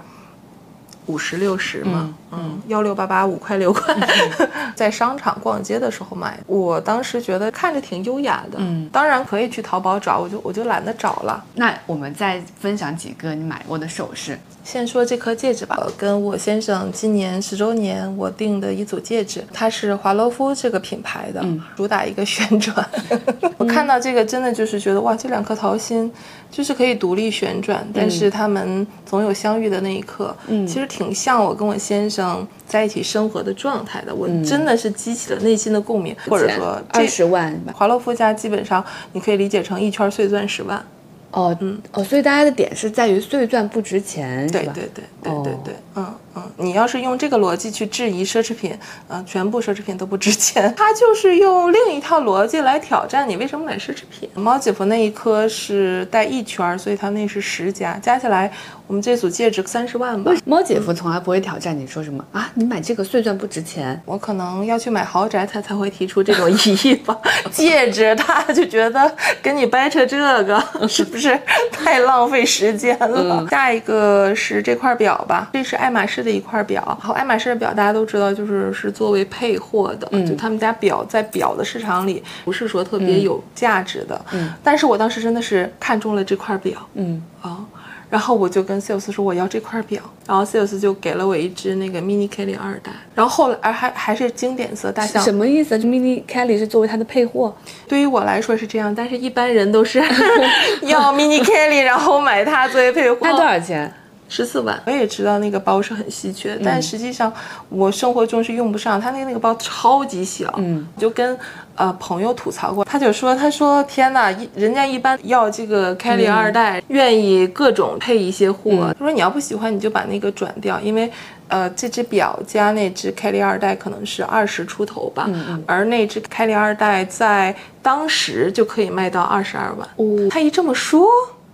[1.07, 3.95] 五十六十嘛，嗯，幺六八八五块六块，
[4.75, 6.39] 在商场逛街的时候买。
[6.47, 11.43] 我当时觉得看着挺优雅的，嗯，当然可以去淘宝找，我就我就懒得找了。
[11.55, 14.37] 那我们再分享几个你买过的首饰。
[14.63, 21.43] 先说这颗戒指吧，跟我先生今年十周年我订的一组戒指，它是华洛夫这个品牌的，
[21.75, 22.73] 主打一个旋转。
[23.57, 26.09] 我看到这个真的就是觉得哇，这两颗桃心
[26.49, 30.33] 就是可以独立旋转，但是他们总有相遇的那一刻。
[30.47, 32.22] 嗯，其实挺像我跟我先生
[32.65, 34.13] 在一起生活的状态的。
[34.13, 38.83] 我真的是激起了内心的共鸣，或者说二十万，华洛夫家基本上
[39.13, 40.83] 你可以理解成一圈碎钻十万。
[41.31, 46.13] 哦，嗯，哦，所以大家的点是在于碎钻不值钱，对对对对对对，嗯。
[46.35, 48.75] 嗯，你要是用这个逻辑去质疑奢侈品，
[49.07, 50.73] 嗯，全部奢侈品都不值钱。
[50.75, 54.27] 他就是用另一套逻辑来挑战你为什么买奢侈品。
[54.33, 58.51] 猫姐夫那一颗是带一圈，所以他那是十加，加起来
[58.87, 60.31] 我们这组戒指三十万吧。
[60.43, 62.49] 猫姐夫从来不会挑战你说什么啊？
[62.55, 64.01] 你买这个碎钻不值钱？
[64.03, 67.15] 我可能要去买豪宅，他才会提出这种异议吧。
[67.51, 71.39] 戒指他就觉得跟你掰扯这个 是不是
[71.71, 73.47] 太浪费时间了？
[73.51, 76.22] 下一个是这块表吧，这是爱马仕。
[76.23, 87.65] 的一块表，然后，爱马仕的表大家都知道，就是是作为配货的，就他们家表在表的市场里不是说特别有价值的，嗯，但是我当时真的是看中了这块表，嗯，啊，
[88.09, 95.77] 然后我就跟 sales 说我要这块表，然后 sales 就给了我一只那个 mini Kelly 二代，然后后来还还是经典色大象，什么意思？
[95.79, 97.55] 就 mini Kelly 是作为它的配货，
[97.87, 99.99] 对于我来说是这样，但是一般人都是
[100.83, 103.91] 要 mini Kelly，然后买它作为配货，它多少钱？
[104.35, 107.31] 十四万，我也知道那个包是很稀缺，但实际上
[107.69, 108.99] 我生活中是用不上。
[108.99, 111.37] 他那个那个包超级小，嗯，就跟
[111.75, 118.91] 呃朋友吐槽过，他就说，他说天哪，一人家一般要这个 Kelly 二代，愿意各种配一些货。
[118.97, 121.11] 他说你要不喜欢，你就把那个转掉，因为
[121.49, 125.29] 呃这只表加那只 Kelly 二代可能是二十出头吧，
[125.67, 129.87] 而那只 Kelly 二代在当时就可以卖到二十二万。
[129.97, 131.07] 哦，他一这么说，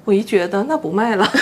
[0.05, 1.29] 我一觉得那不卖了。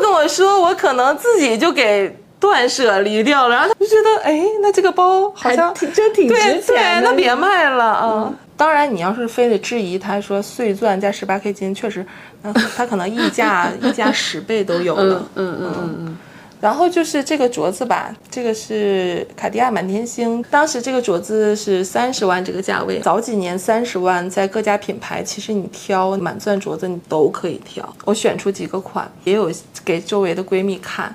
[0.00, 8.32] 跟我说，我可能自己就给断舍离掉了，然后他就觉得，哎，那这个包好像真挺值钱对对，那别卖了啊！
[8.56, 12.04] 当然，你要是非得质疑，他说碎钻加十八 K 金，确实，
[12.42, 15.28] 那他可能溢价 溢价十倍都有了。
[15.34, 16.18] 嗯嗯嗯嗯。
[16.66, 29.48] 然后就是这个镯子吧，这个是卡地亚满天星，当时这个镯子是三十万这个价位，早几年三十万，在各家品牌其实你挑满钻镯子你都可以挑，我选出几个款，也有
[29.84, 31.14] 给周围的闺蜜看。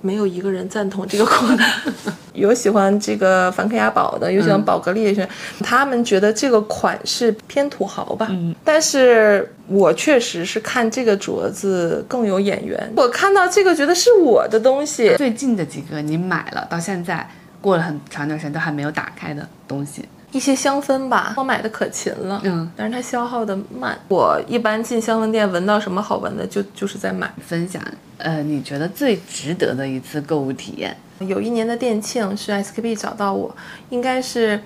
[0.00, 1.58] 没有一个人赞同这个款，
[2.32, 5.28] 有喜欢这个梵克雅宝的，有喜欢宝格丽的，
[5.62, 8.26] 他们觉得这个款式偏土豪吧。
[8.30, 15.14] 嗯，但是我确实是看这个镯子更有眼缘，我看到这个觉得是我的东西。
[15.16, 17.28] 最近的几个你买了，到现在
[17.60, 20.04] 过了很长一段时间都还没有打开的东西。
[20.32, 23.98] 一些香氛吧，我买的可勤了，嗯，但是它消耗的慢。
[24.08, 27.32] 我一般进香氛店，闻到什么好闻的，就就是在买。
[27.44, 27.82] 分享，
[28.18, 30.96] 呃，你觉得最值得的一次购物体验？
[31.20, 33.54] 有一年的店庆是 SKP 找到我，
[33.90, 34.58] 应该是，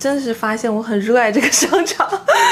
[0.00, 2.10] 真是发现我很热爱这个商场，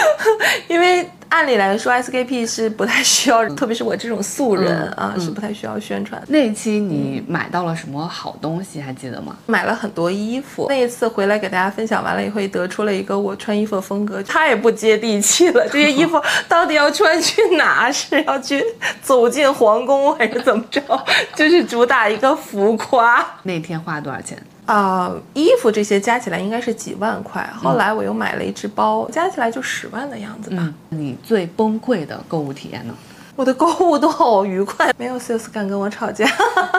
[0.69, 1.09] 因为。
[1.31, 6.21] 按理来说，SKP 是不太需要，特别是我这种素人啊，是不太需要宣传。
[6.27, 9.37] 那一期你买到了什么好东西，还记得吗？
[9.45, 10.65] 买了很多衣服。
[10.71, 15.69] 那一次回来给大家分享完了以后，得出了一个我穿衣服的风格太不接地气了。
[15.69, 17.93] 这些衣服到底要穿去哪？
[17.93, 18.65] 是要去
[19.03, 20.81] 走进皇宫，还是怎么着？
[21.37, 23.23] 就是主打一个浮夸。
[23.43, 24.43] 那天花了多少钱？
[24.69, 27.43] 啊，衣服这些加起来应该是几万块。
[27.57, 30.71] 后来我又买了一只包，加起来就十万的样子吧。
[30.91, 32.95] 你最崩溃的购物体验呢？
[33.35, 36.29] 我的购物都好愉快，没有 sales 敢跟我吵架。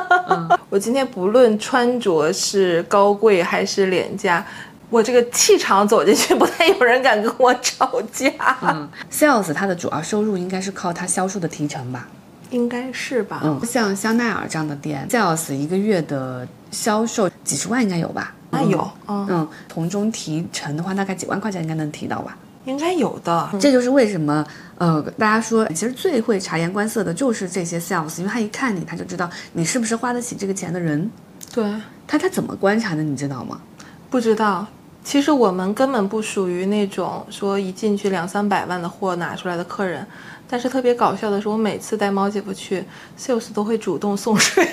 [0.69, 4.45] 我今天不论穿着是高贵还是廉价，
[4.91, 8.31] 我这个气场走进去，不太有人敢跟我吵架。
[8.61, 12.07] 嗯，sales 它的主要收入应该是靠它销售的提成吧？
[12.51, 13.41] 应该是吧。
[13.43, 16.47] 嗯，像香奈儿这样的店，sales 一个月的。
[16.71, 18.33] 销售几十万应该有吧？
[18.51, 22.35] 那有，嗯，从中提成的话，大概几万块钱应该能提到吧？
[22.65, 23.49] 应该有的。
[23.59, 24.45] 这就是为什么，
[24.77, 31.09] 呃，大家说其实最会察言观色的就是这些 sales，因为他一看你，他就知道你是不是花得起这个钱的人。
[31.53, 31.63] 对
[32.07, 33.03] 他，他怎么观察的？
[33.03, 33.61] 你知道吗？
[34.09, 34.65] 不知道。
[35.03, 40.05] 其实我们根本不属于那种说一进去两三百万的货拿出来的客人。
[40.47, 42.83] 但是特别搞笑的是，我每次带猫姐夫去
[43.17, 44.67] ，sales 都会主动送水。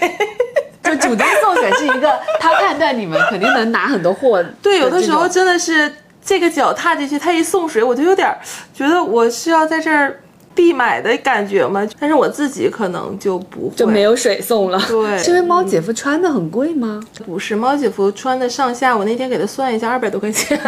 [0.96, 4.42] 就主动送水是一个， 他判断你们肯定能拿很多货。
[4.62, 5.90] 对，有的时候真的是
[6.24, 8.34] 这个脚踏进去，他一送水，我就有点
[8.74, 10.20] 觉得我是要在这儿
[10.54, 11.86] 必买的感觉嘛。
[12.00, 14.80] 但是我自己可能就不会，就没有水送了。
[14.88, 17.00] 对，是因为猫姐夫穿的很贵吗？
[17.24, 20.58] 不是，猫姐夫穿的上下，我那天给他算一下，二百多块钱。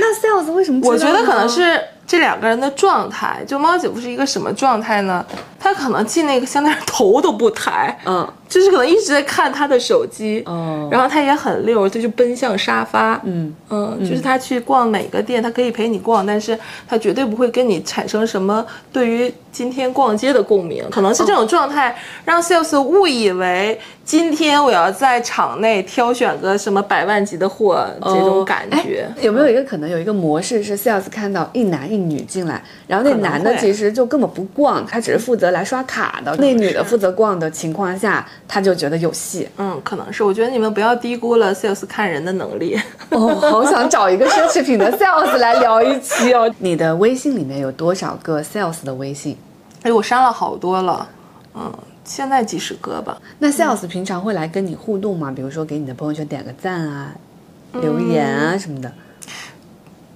[0.00, 0.80] 那 sales 为什么？
[0.84, 3.42] 我觉得可能是这两个人的状态。
[3.46, 5.24] 就猫姐夫是一个什么状态呢？
[5.58, 10.88] 他可能进那个香奈儿头都不抬，嗯，就是可能一直在看他的手机，哦。
[10.90, 13.54] 然后他也很溜，他就奔向沙发，嗯。
[13.70, 16.58] 嗯，就是他去逛哪个店，他可以陪你逛，但是
[16.88, 20.82] 他绝对不会跟你产生什么对于今天逛街的共鸣。
[20.90, 29.06] 可能是这种状态让 sales 误以为今天我要在场内挑选个什么百万级的货，这种感觉。
[29.16, 39.46] 哎有没有一个可能有一个模式是 sales 看到一男一女进来，然后那男的其实就根本不逛，他只是负责来刷卡的，那女的负责逛的情况下，他就觉得有戏。
[39.58, 40.24] 嗯，可能是。
[40.24, 42.80] 我觉得你们不要低估了 sales 看人的能力。
[43.10, 46.50] 哦，好想找一个奢侈品的 sales 来聊一期哦。
[46.58, 49.36] 你的微信里面有多少个 sales 的微信？
[49.82, 51.08] 哎，我删了好多了，
[51.54, 51.72] 嗯，
[52.04, 53.16] 现在几十个吧。
[53.38, 55.30] 那 sales 平常会来跟你互动吗？
[55.30, 57.12] 比如说给你的朋友圈点个赞啊、
[57.74, 58.90] 留言啊什么的。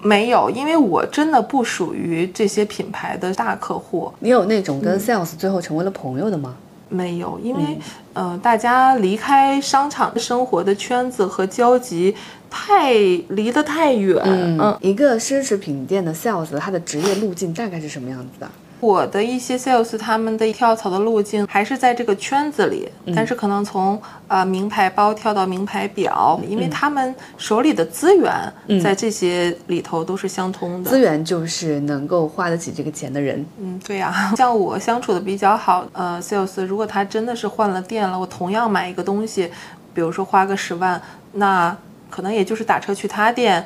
[0.05, 4.13] 没有，因为我真的不属于这些品牌的大客户。
[4.19, 6.57] 你有那种跟 sales 最后成为了朋友的吗？
[6.93, 7.79] 没有，因为，
[8.13, 12.15] 呃，大家离开商场生活的圈子和交集
[12.51, 12.93] 太
[13.31, 14.23] 离得太远。
[14.25, 18.49] 嗯，一个奢侈品店的 sales，他的职业路径大概是什么样子的？
[18.83, 30.91] 我的一些 sales 他们的跳槽的路径还是在这个圈子里，但是可能从呃名牌包跳到名牌表，因为他们手里的资源在这些里头都是相通的。
[30.91, 33.47] 资源就是能够花得起这个钱的人。
[33.61, 39.49] 嗯，对呀、 像我相处的比较好，呃，sales 如果他真的是换了店了，我同样买一个东西，
[39.95, 41.01] 比如说花个十万，
[41.35, 41.77] 那
[42.11, 43.65] 可能也就是打车去他店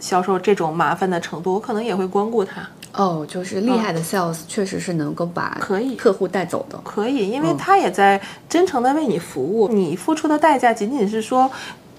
[0.00, 2.66] 销售这种麻烦的程度，我可能也会光顾他。
[2.94, 6.78] 哦，就是厉害的 sales 确实是能够把可以客户带走的。
[6.84, 11.50] 可以，因为他也在真诚的为你服务，你付出的代价仅仅是说。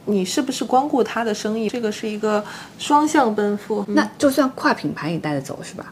[0.08, 1.67] 你是不是光顾他的生意？
[1.67, 2.45] 这个是一个
[2.77, 5.91] 双向奔赴，那就算跨品牌也带得走是吧？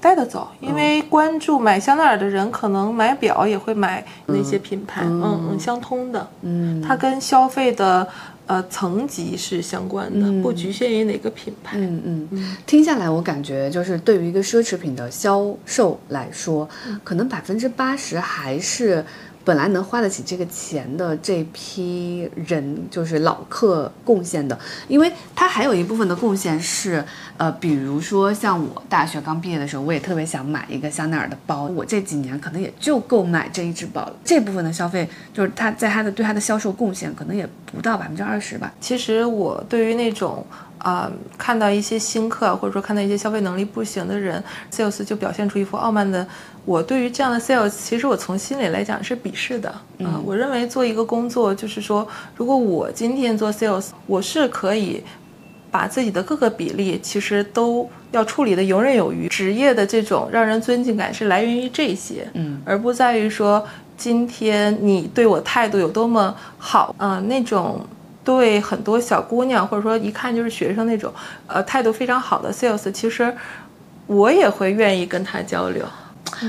[0.00, 8.06] 带得走，因为关注买香奈儿的人，可能买表也会买那些品牌，嗯嗯，相通的，嗯，它跟消费的
[8.48, 11.78] 呃层级是相关的，不局限于哪个品牌。
[11.78, 16.68] 嗯嗯，听下来我感觉就是对于一个奢侈品的销售来说，
[17.04, 19.04] 可能百分之八十还是。
[19.48, 24.58] 本来能花得起这个钱的这批人，就是老客贡献的，
[24.88, 27.02] 因为他还有一部分的贡献是，
[27.38, 34.14] 呃，比如说像我大学刚毕业的时候，我也特别想买一个香奈儿的包，我这几年可能也就够买这一只包了。
[34.22, 38.70] 这部分的消费，就是他在他的对他的销售贡献，可能也不到百分之二十吧。
[38.82, 40.46] 其实我对于那种
[40.78, 46.26] 啊、看到一些新客，或者说看到一些消费能力不行的人，sales 就表现出一副傲慢的。
[46.64, 49.68] 我对于这样的 sales，其实我从心里来讲是鄙视的
[50.04, 55.02] 啊、我认为做一个工作，就是说，如果我今天做 sales，我是可以
[55.70, 59.28] 把自己的各个比例其实都要处理的游刃有余。
[59.28, 67.84] 职业的这种让人尊敬感是来源于这些，嗯，而不在于说今天你对我态度有多么好啊、那种。
[68.28, 71.10] 对很多小姑娘，或者说一看就是学生那种，
[71.46, 73.34] 呃，态度非常好的 sales，其实
[74.06, 75.82] 我也会愿意跟他交流。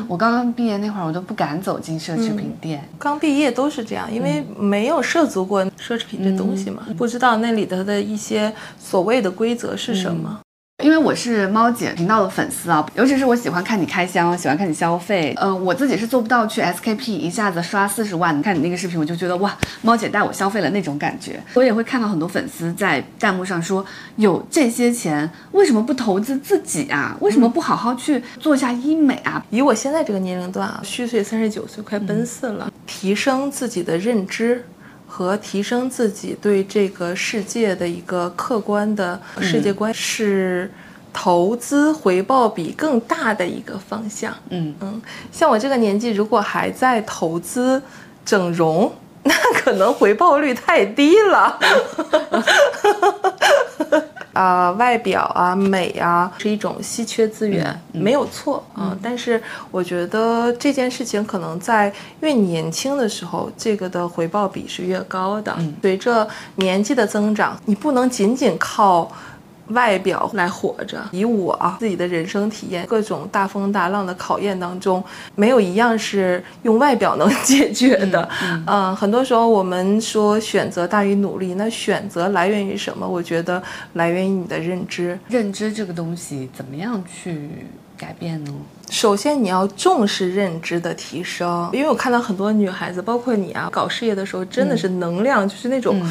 [0.10, 2.84] 我刚刚毕业那会儿，我都不敢走进奢侈品店。
[3.00, 10.42] 刚毕业都是这样，因为没有涉足过奢侈品这东西嘛，不知道那里头的一些所谓的规则是什么。
[10.82, 15.34] 因为我是猫姐频道的粉丝啊，尤其是我喜欢看你开箱，喜欢看你消费。
[15.38, 21.38] 呃，我自己是做不到去 SKP 一下子刷四十万，看你那个视频，我就觉得哇，猫姐带我消费了那种感觉。
[21.54, 27.18] 我也会看到很多粉丝在弹幕上说，有这些钱为什么不投资自己啊？
[27.20, 29.46] 为什么不好好去做一下医美啊？
[29.50, 34.66] 以我现在这个年龄段啊，虚岁三十九岁，快奔四了，提升自己的认知。
[35.10, 40.72] 和提升自己对这个世界的一个客观的世界观是
[41.12, 44.32] 投资回报比更大的一个方向。
[44.50, 47.82] 嗯嗯，像我这个年纪，如果还在投资
[48.24, 48.94] 整容，
[49.24, 51.60] 那可能回报率太低了。
[54.32, 65.54] 啊、外表啊，美啊，是一种稀缺资源，没有错啊、但是我觉得这件事情可能在越年轻的时候，这个的回报比是越高的。
[65.82, 69.12] 随着年纪的增长，你不能仅仅靠。
[69.70, 75.04] 外表来活着，以我啊自己的人生体验，各种大风大浪的考验当中，
[75.36, 78.28] 没有一样是用外表能解决的。
[78.68, 83.08] 嗯、很多时候我们说选择大于努力，那选择来源于什么？
[83.08, 83.62] 我觉得
[83.94, 85.18] 来源于你的认知。
[85.28, 87.50] 认知这个东西怎么样去
[87.98, 88.54] 改变呢？
[88.90, 96.02] 首先，你要重视认知的提升，因为我看到很多女孩子，包括你啊，搞事业的时候真的是能量，就是那种，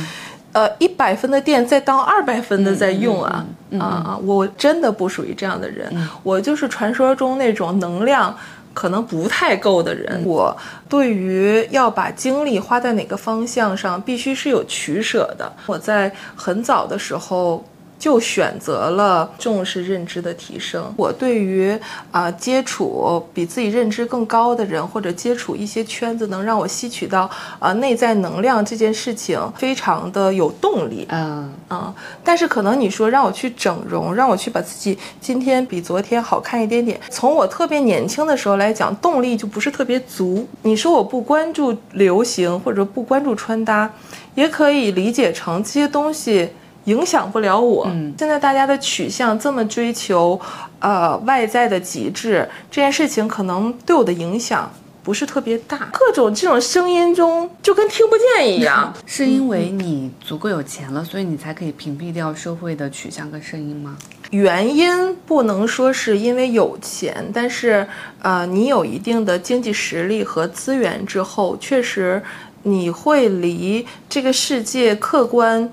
[0.53, 3.45] 呃，一百分的电在当二百分的在用啊
[3.79, 4.19] 啊啊！
[4.25, 5.93] 我真的不属于这样的人，
[6.23, 8.37] 我就是传说中那种能量
[8.73, 10.23] 可能不太够的人。
[10.25, 10.57] 我
[10.89, 15.53] 对于要把精力花在哪个方向上，必须是有取舍的。
[15.67, 17.65] 我在很早的时候。
[17.99, 20.93] 就选择了重视认知的提升。
[20.97, 21.77] 我对于
[22.13, 27.29] 啊接触比自己认知更高的人，或者接触一些圈子能让我吸取到
[27.59, 31.07] 啊内在能量这件事情，非常的有动力。
[31.11, 31.93] 嗯嗯。
[32.23, 40.47] 但是可能你说让我去整容，让我去把自己今天比昨天好看一点点，从我特别年轻的时候来讲，动力就不是特别足。
[40.63, 43.91] 你说我不关注流行，或者不关注穿搭，
[44.35, 46.51] 也可以理解成这些东西。
[46.89, 47.87] 影响不了我。
[48.19, 50.41] 现在大家的取向这么追求，
[50.81, 54.73] 呃，外在的极致，这件事情可能对我的影响
[55.03, 55.89] 不是特别大。
[55.93, 58.93] 各种这种声音中，就跟听不见一样。
[59.05, 63.97] 是因为你足够有钱了，所以你才可以屏蔽掉社会的取向跟声音吗？
[64.31, 67.87] 原因不能说是因为有钱，但是，
[68.21, 72.23] 呃，你有一定的经济实力和资源之后，确实
[72.63, 75.71] 你会离这个世界客观。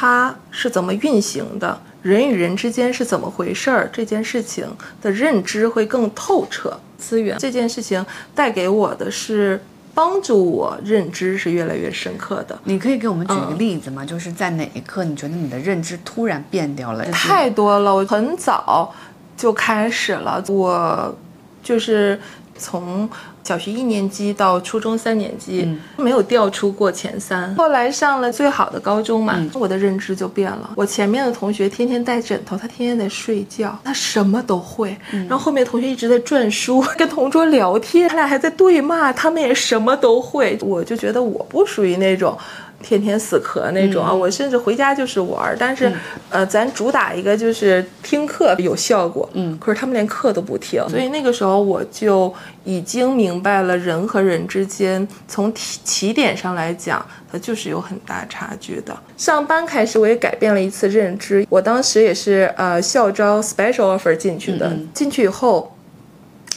[0.00, 1.76] 它是怎么运行的？
[2.02, 3.90] 人与人之间是怎么回事儿？
[3.92, 4.64] 这件事情
[5.02, 6.78] 的认知会更透彻。
[6.96, 9.60] 资源这件事情带给我的是
[9.92, 12.56] 帮助我认知是越来越深刻的。
[12.62, 14.04] 你可以给我们举个例子吗？
[14.04, 17.04] 就是在哪一刻你觉得你的认知突然变掉了？
[17.06, 18.94] 太多了，我很早
[19.36, 21.12] 就开始了，我
[21.60, 22.20] 就是
[22.56, 23.10] 从。
[23.48, 27.54] 小学一年级到初中三年级，没有掉出过前三。
[27.54, 30.72] 后来上了最好的高中嘛，我的认知就变了。
[30.76, 34.94] 我前面的同学天天带枕头，他天天在睡觉，他什么都会。
[35.10, 40.58] 然后后面同学一直在转书，跟同桌聊天，他俩还在对骂，他们也什么都会。
[40.60, 42.36] 我就觉得我不属于那种。
[42.80, 45.92] 天天死磕那种啊，我甚至回家就是玩，但是，
[46.30, 52.32] 呃，咱主打一个就是听课有效果，嗯，可是他们连课都不听，所以那个时候我就
[52.64, 58.96] 已经明白了，人和人之间从起起点上来讲，它就是有很大差距的。
[59.16, 65.76] 上班开始我也改变了一次认知，我当时也是呃校招 special offer 进去的，进去以后，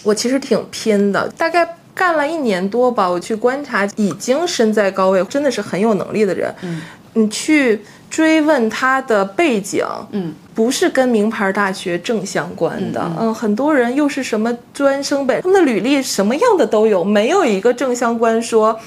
[0.03, 1.77] 我其实挺拼的，大概。
[1.93, 6.53] 干了一年多吧，我去观察已经身在高位，真的是很有能力的人。
[6.61, 6.81] 嗯，
[7.13, 13.01] 你去追问他的背景，嗯，不是跟名牌大学正相关的。
[13.19, 18.77] 嗯，很多人又是什么专升本，他们的履历什么样的都有，没有一个正相关说，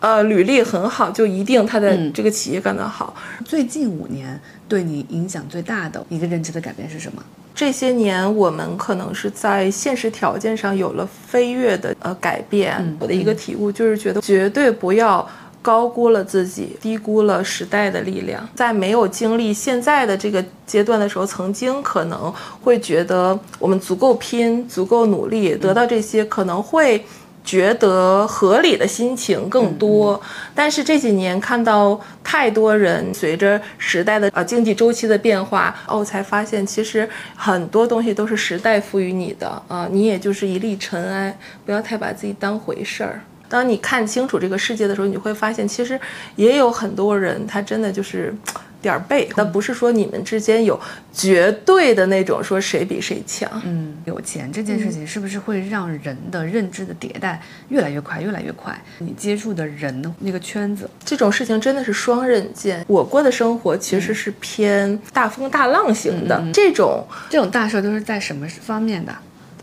[0.00, 3.14] 呃，履历很好就一定他的这个企业干得好。
[3.44, 4.40] 最近五年
[4.70, 7.20] 对你影响最大的一个认知的改变是什么？
[7.52, 12.96] 这些年，我们可能是在现实条件上有了飞跃的呃改变。
[13.00, 15.28] 我的一个体悟就是觉得，绝对不要
[15.60, 18.48] 高估了自己，低估了时代的力量。
[18.54, 27.04] 在没有经历现在的这个阶段的时候，曾经可能会觉得我们足够拼，足够努力，得到这些可能会。
[27.44, 30.20] 觉得合理的心情更多，
[30.54, 43.20] 但是这几年看到太多人随着时代的呃经济周期的变化，哦，才发现其实很多东西都是时代赋予你的啊，你也就是一粒尘埃，不要太把自己当回事儿。
[43.48, 45.98] 当你看清楚这个世界的时候，你会发现其实
[46.36, 48.34] 也有很多人，他真的就是。
[48.80, 50.78] 点儿背，但不是说你们之间有
[51.12, 53.50] 绝对的那种说谁比谁强。
[53.64, 58.76] 嗯，有钱这件事情是不是会让人的认知的迭代越来越快，越来越快？
[58.98, 62.84] 你接触的人的那个圈子，这种事情真的是双刃剑。
[62.88, 69.12] 我过的生活其实是偏大风大浪型的，这种这种大事都是在什么方面的？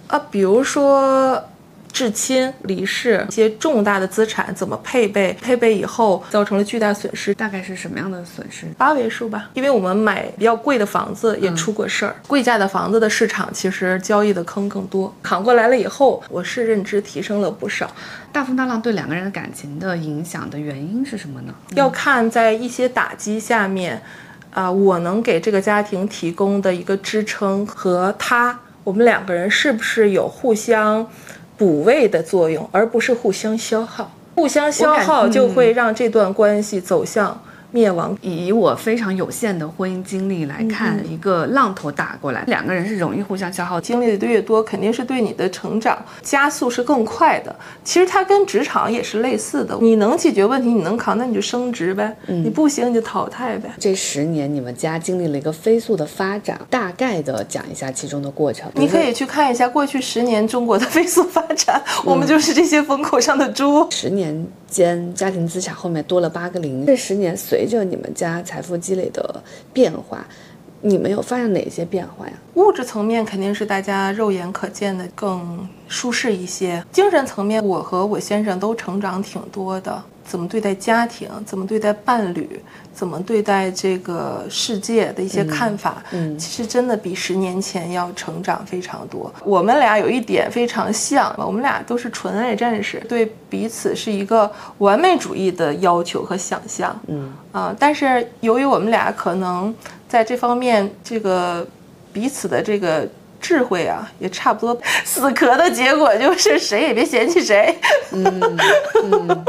[0.08, 1.44] 啊，比如说。
[1.98, 5.36] 至亲离世，一些重大的资产怎么配备？
[5.42, 8.68] 配备以后造成了巨大损失，大概是什么样的损失？
[8.78, 15.12] 八位数吧，因为我们买比较贵的房子也出过事儿，贵价的房子的市场其实交易的坑更多。
[15.24, 17.90] 扛过来了以后，我是认知提升了不少。
[18.32, 21.56] 大风大浪对两个人的感情的影响的原因是什么呢？
[21.74, 24.00] 要看在一些打击下面，
[24.52, 31.08] 啊，我能给这个家庭提供的一个支撑和他，我们两个人是不是有互相。
[31.58, 34.12] 补位的作用，而不是互相消耗。
[34.36, 37.42] 互相消耗就会让这段关系走向
[37.72, 38.18] 灭亡。
[38.22, 43.80] 以我非常有限的婚姻经历来看，一个浪头打过来，两个人是容易互相消耗。
[43.80, 47.56] 经历的越多，肯定是对你的成长加速是更快的。
[47.84, 53.70] 其实它跟职场也是类似的，你能解决问题，你能扛，那你就升职呗；你不行，你就淘汰呗。
[53.80, 58.70] 这十年你们家经历了一个飞速的发展，大概的讲一下其中的过程。
[58.76, 63.88] 你可以去看一下过去十年中国的飞速发展，我们就是这些风口上的猪。
[63.92, 66.86] 十年间，家庭资产后面多了八个零。
[66.86, 69.44] 这十年随着你们家财富积累的
[69.74, 70.26] 变化，
[70.82, 72.34] 你们有发现哪些变化呀？
[72.56, 80.04] 物质层面肯定是大家肉眼可见的更舒适一些，精神层面，我和我先生都成长挺多的。
[80.28, 82.62] 怎么对待家庭，怎么对待伴侣，
[82.94, 89.34] 怎么对待这个世界的一些看法，嗯，其实真的比十年前要成长非常多。
[89.46, 99.74] 我们俩有一点非常像，我们俩都是纯爱战士，对彼此是一个完美主义的要求和想象，嗯啊，但是由于我们俩可能
[100.10, 101.66] 在这方面这个
[102.12, 103.08] 彼此的这个
[103.40, 107.74] 智慧啊，也差不多，死磕的结果就是谁也别嫌弃谁，
[108.12, 109.46] 嗯。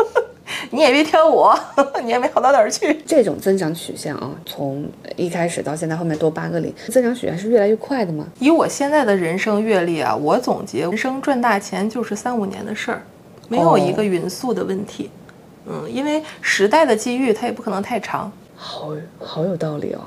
[0.71, 1.59] 你也别挑我，
[2.03, 2.95] 你也没好到哪儿去。
[3.07, 8.27] 这种增长曲线啊，从一开始到现在后面多八个零，增长曲线是越来越快的吗？
[8.39, 13.03] 以我现在的人生阅历啊，我总结人生赚大钱就是三五年的事儿，
[13.49, 15.11] 没有一个匀速的问题。
[15.67, 18.31] 嗯，因为时代的机遇它也不可能太长。
[18.61, 18.91] 好
[19.21, 20.01] 好有道理哦。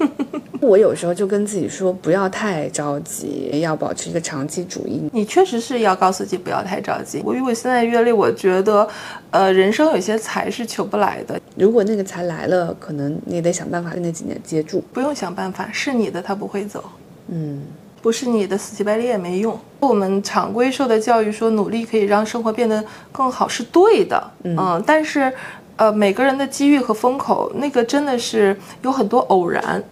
[0.62, 5.10] 我有时候就跟自己说，不要太着急，要保持一个长期主义。
[5.12, 7.20] 你确实是要告诉自己不要太着急。
[7.22, 8.88] 我以我现在阅历，我觉得，
[9.30, 11.38] 呃，人生有些财是求不来的。
[11.56, 14.82] 如果那个财来了，可能你也得想办法跟那几年接住。
[14.92, 16.82] 不用想办法，是你的，他不会走。
[17.28, 17.62] 嗯，
[18.00, 19.58] 不是你的，死乞白赖也没用。
[19.80, 24.30] 我们常规受的教育说，努力可以让生活变得更好，是对的。
[24.44, 25.30] 嗯，但是。
[25.76, 29.82] 呃，每个人的机遇和风口，那个真的是有很多偶然，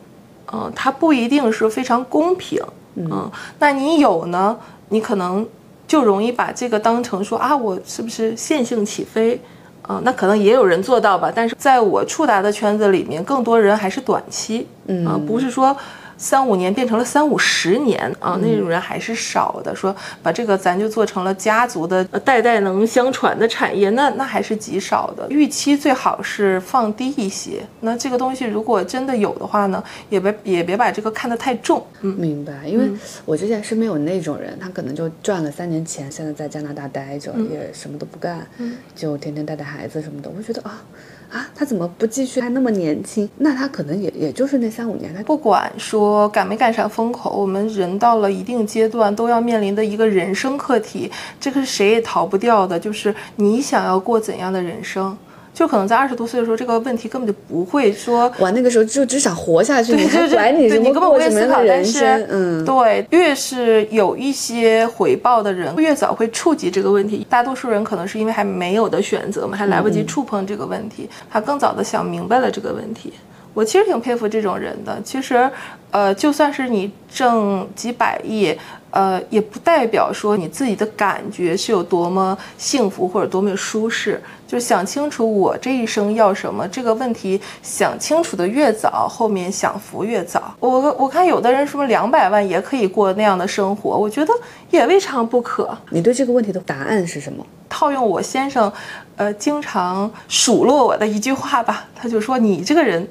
[0.52, 2.62] 嗯，它不一定是非常公平，
[2.94, 4.56] 嗯，那你有呢，
[4.90, 5.46] 你可能
[5.86, 9.40] 就容易把这个当成说啊，我是不是线性起飞，
[9.82, 15.76] 啊，那可能也有人做到吧，但是在我触达的圈子里面，更多人还是短期，嗯，不是说。
[16.20, 19.74] 三五年变成了三五十年啊，那种人还是少的。
[19.74, 25.26] 说把这个咱就做成了家族的代代能相传的产业，那那还是极少的。
[25.30, 27.62] 预期最好是放低一些。
[27.80, 31.82] 那这个东西如果真的有的话呢，也别也别把这个看得太重。
[32.02, 32.68] 嗯，明白。
[32.68, 32.90] 因为
[33.24, 38.46] 我之前身边有那种人，他可能就赚了三年钱，现在在加拿大待着，也什么都不干，
[38.94, 40.28] 就天天带带孩子什么的。
[40.28, 40.82] 我就觉得啊。
[41.30, 42.40] 啊，他怎么不继续？
[42.40, 45.14] 还那么年轻，那他可能也也就是那三五年。
[45.14, 55.16] 他不管说赶没赶上风口，我们人到了一定阶段都要面临的一个人生课题，这个是谁也逃不掉的，就是你想要过怎样的人生。
[55.60, 58.32] 就可能在二十多岁的时候，这个问题根本就不会说。
[58.38, 62.26] 我那个时候就只想活下去，你就管你什么过什么样的人生。
[62.30, 67.26] 嗯，对，越是有一些回报的人，越早会触及这个问题。
[67.28, 73.12] 大多数人可能是因为还没有的选择嘛，还来不及触碰这个问题，他更早的想明白了这个问题。
[73.52, 74.98] 我其实挺佩服这种人的。
[75.04, 75.50] 其实，
[75.90, 78.56] 呃，就算是你挣几百亿。
[78.90, 84.22] 呃，也不代表说你自己的感觉是有多么幸福或者多么舒适。
[84.46, 90.52] 就想清楚我这一生要什么这个问题，想清楚的越早，后面享福越早。
[90.58, 94.34] 我我看有的人说两百万也可以过那样的生活，我觉得
[94.70, 95.76] 也未尝不可。
[95.90, 97.46] 你对这个问题的答案是什么？
[97.68, 98.72] 套用我先生，
[99.14, 103.06] 呃，经常数落我的一句话吧，他就说你这个人，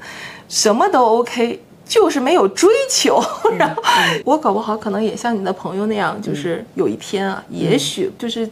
[0.50, 1.62] 什么都 OK。
[1.90, 3.20] 就是没有追求，
[3.58, 3.82] 然后
[4.24, 8.48] 我搞不好可能也像你的朋友那样，就是有一天啊，也许就是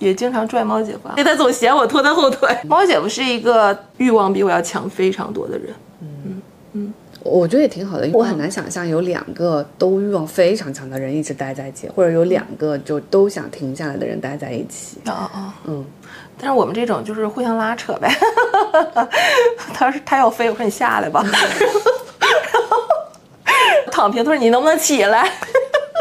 [0.00, 2.48] 也经常拽猫姐夫，因为他总嫌我拖他后腿。
[2.64, 5.72] 猫姐夫是一个欲望比我要强非常多的人，
[6.02, 6.42] 嗯
[6.72, 8.10] 嗯，我觉得也挺好的。
[8.12, 14.98] 我很难想象有两个都欲望非常强的人一直待在一起，或者有两个就都想停下来的人待在一起。
[15.04, 15.86] 啊啊，嗯。
[16.40, 18.10] 但是我们这种就是互相拉扯呗。
[19.74, 21.24] 他说他要飞，我说你下来吧。
[23.92, 25.30] 躺平，他说你能不能起来？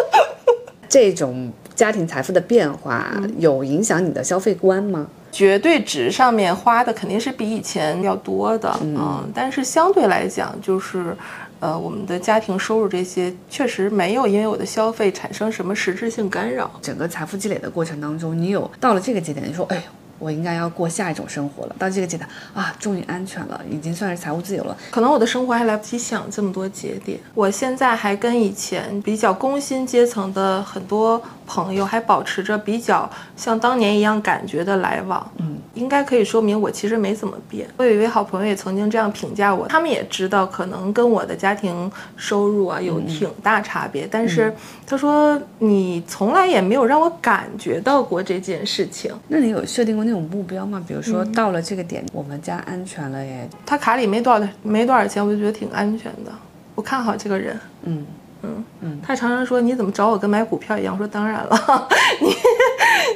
[0.88, 5.06] 这种家庭财富的变化有影响你的消费观吗？
[5.32, 11.16] 绝对值上面花的肯定是比以前要多的，嗯，但是相对来讲，就是
[11.60, 16.72] 呃，我们的家庭收入这些确实没有因为我的消费产生什么实质性干扰。
[16.82, 19.84] 整个财富积累的过程当中，你有到了这个节点，你说，哎。
[20.20, 21.76] 我应该要过下一种生活了。
[21.80, 24.78] 到这个阶段啊，终于安全了，已经算是财务自由了。
[24.92, 27.20] 可能我的生活还来不及想这么多节点。
[27.34, 37.68] 我现在还跟以前比较工薪阶层的很多朋友还保持着比较像当年一样感觉的来往，嗯，应该可以说明我其实没怎么变。
[37.78, 44.54] 我有一位好朋友也曾经这样评价我，他们也知道可能跟我的家庭收入啊有挺大差别，但是
[44.86, 49.12] 他说你从来也没有让我感觉到过这件事情。
[49.28, 50.84] 那你有设定过那种目标吗？
[50.88, 53.50] 比如说到了这个点，我们家安全了耶。
[53.66, 56.32] 他卡里没多少没多少钱，我就觉得挺安全的。
[56.76, 58.06] 我看好这个人，嗯
[58.44, 59.00] 嗯嗯。
[59.06, 60.94] 他常常说你怎么找我跟买股票一样？
[60.94, 61.88] 我说当然了，
[62.22, 62.36] 你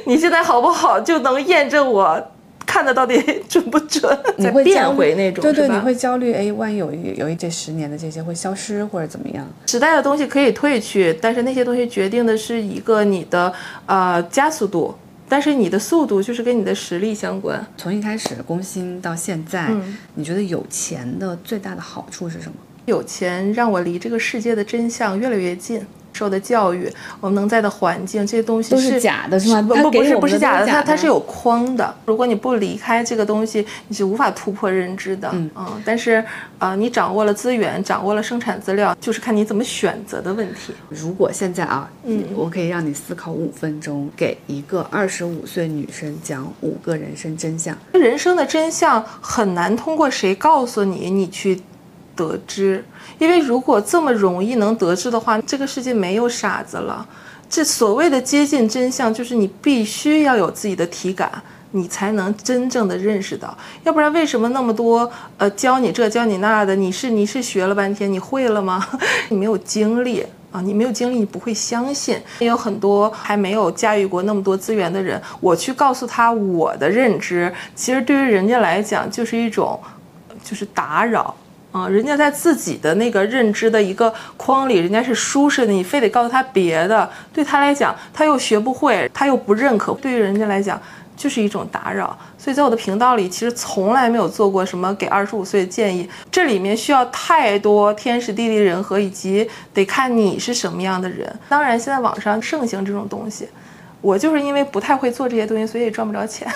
[0.14, 2.20] 你现在好不好就能验证我
[2.66, 3.18] 看的到底
[3.48, 4.18] 准不准。
[4.36, 6.32] 你会变回那种，对对，你会焦虑。
[6.32, 9.46] 哎，万一有一有一这十年的这些会消失或者怎么样？
[9.66, 13.52] 时代的东西可以退去，但是那些东西决定的是一个你的
[13.86, 14.94] 呃加速度。
[15.26, 17.66] 但是你的速度就是跟你的实力相关。
[17.78, 19.70] 从一开始工薪到现在，
[20.14, 22.54] 你觉得有钱的最大的好处是什么？
[22.86, 25.84] 有钱让我离这个世界的真相越来越近。
[26.16, 26.88] 受的教育，
[27.20, 29.60] 我们能在的环境，这些东西都是假的，是吗？
[29.62, 31.92] 不不不是不是假的，它它是有框的。
[32.06, 35.28] 如果你不离开这个东西，你是无法突破认知的。
[35.32, 35.82] 嗯嗯。
[35.84, 36.24] 但是
[36.60, 40.72] 啊，你掌握了资源，掌握了生产资料，就是看你怎么选择的问题。
[40.88, 47.76] 如果现在啊，嗯，我可以让你思考五分钟，给一个二十五岁女生讲五个人生真相。
[47.92, 51.60] 人生的真相很难通过谁告诉你，你去。
[52.16, 52.84] 得知，
[53.18, 57.06] 因为如果这么容易能得知的话，这个世界没有傻子了。
[57.48, 61.30] 这所谓的接近真相，就是你必须要有自己的体感，
[61.70, 63.56] 你才能真正的认识到。
[63.84, 65.08] 要不然，为什么那么多
[65.38, 66.74] 呃教你这教你那的？
[66.74, 68.84] 你是你是学了半天，你会了吗？
[69.28, 72.18] 你没有经历啊，你没有经历，你不会相信。
[72.40, 79.78] 也有很多还没有驾驭过那么多资源的人，我去告诉他我的认知，其实对于人家来讲就是一种，
[80.42, 81.32] 就是打扰。
[81.74, 90.80] 啊，人家在自己的那个认知的一个框里，人家是舒适的，你非得告诉他别的，对他来讲，他又学不会，他又不认可，对于人家来讲
[91.16, 92.16] 就是一种打扰。
[92.38, 101.28] 所以在我的频道里，其实从来没有做过什么给二十五岁的建议，这里面需要太多天时地利人和，以及得看你是什么样的人。
[101.48, 103.48] 当然，现在网上盛行这种东西，
[104.00, 106.46] 我就是因为不太会做这些东西，所以也赚不着钱。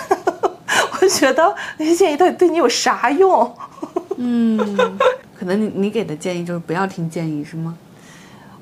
[1.01, 3.53] 我觉得那些建议到底对你有啥用？
[4.21, 4.57] 嗯，
[5.33, 7.77] 可能你你给的建议就是不要听建议是吗？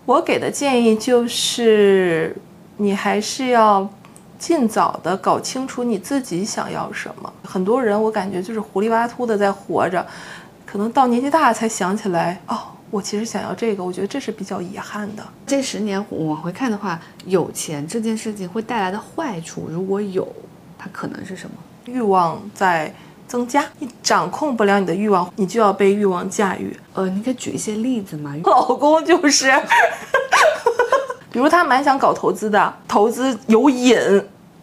[0.06, 2.36] 我给的建议就是，
[2.78, 3.90] 你还是要
[4.38, 7.34] 尽早的搞清楚你自己想要什么。
[7.44, 10.06] 很多人我感觉就是糊里巴涂的在活着，
[10.64, 12.60] 可能到年纪大才想起来，哦，
[12.92, 13.84] 我其实想要这个。
[13.84, 15.24] 我觉得这是比较遗憾的。
[15.48, 20.28] 这十年往回看的话，有钱这件事情会带来的坏处，如果有，
[20.78, 21.56] 它可能是什么？
[21.86, 22.94] 欲望在。
[23.28, 26.76] 增加，你掌控不了你的欲望，你就要被欲望驾驭。
[26.94, 28.34] 呃，你可以举一些例子吗？
[28.46, 29.52] 老公就是，
[31.32, 33.98] 比如他蛮想搞投资的，投资有瘾，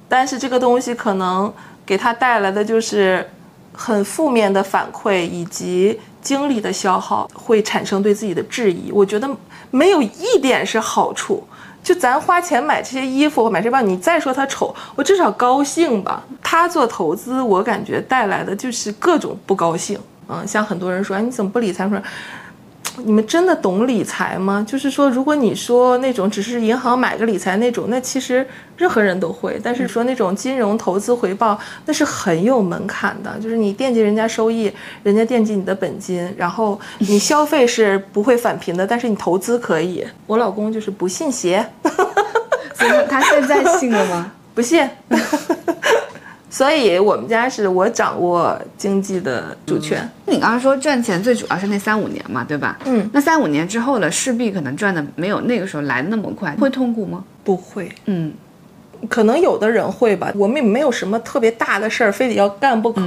[0.09, 1.53] 但是这个东西可能
[1.85, 3.29] 给他带来的就是
[3.73, 8.91] 很负面的反馈以及精力的消耗，会产生对自己的质疑。
[8.91, 9.29] 我觉得
[9.71, 11.47] 没有一点是好处。
[11.85, 16.25] 就咱花钱买这些衣服，买这包，你再说它丑，我至少高兴吧。
[16.43, 20.01] 他做投资，我感觉带来的就是各种不高兴。
[20.27, 21.87] 嗯，像很多人说，你怎么不理财？
[21.89, 22.03] 说。
[23.03, 24.65] 你们真的懂理财吗？
[24.69, 29.61] 就是说，如果你说那种只是银行买个理财那种，那其实任何人都会。
[29.63, 33.37] 但是说那种金融投资回报，那是很有门槛的。
[33.41, 34.73] 就是你惦记人家收益，
[35.03, 40.07] 人家惦记你的本金，然后你消费是不会返贫的，但是你投资可以。
[40.27, 44.33] 我老公就是不信邪， 所以他现在信了吗？
[44.55, 44.89] 不信。
[46.55, 50.09] 所以我们家是我掌握经济的主权。
[50.27, 52.79] 你刚刚说赚钱最主要是那三五年嘛，对吧？
[52.85, 53.11] 嗯。
[53.13, 57.25] 那三五年之后呢，势必可能赚的没有那个时候来的那么快，会痛苦吗？
[57.43, 57.91] 不会。
[58.05, 58.33] 嗯。
[59.09, 63.01] 可能有的人会吧，我们也没有什么特别大的事儿，非得要干不可，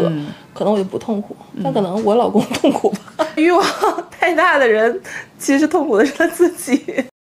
[0.53, 1.33] 可能我就不痛苦。
[1.53, 3.25] 那可能我老公痛苦吧。
[3.37, 3.65] 欲望
[4.11, 4.99] 太大的人，
[5.39, 6.83] 其实痛苦的是他自己。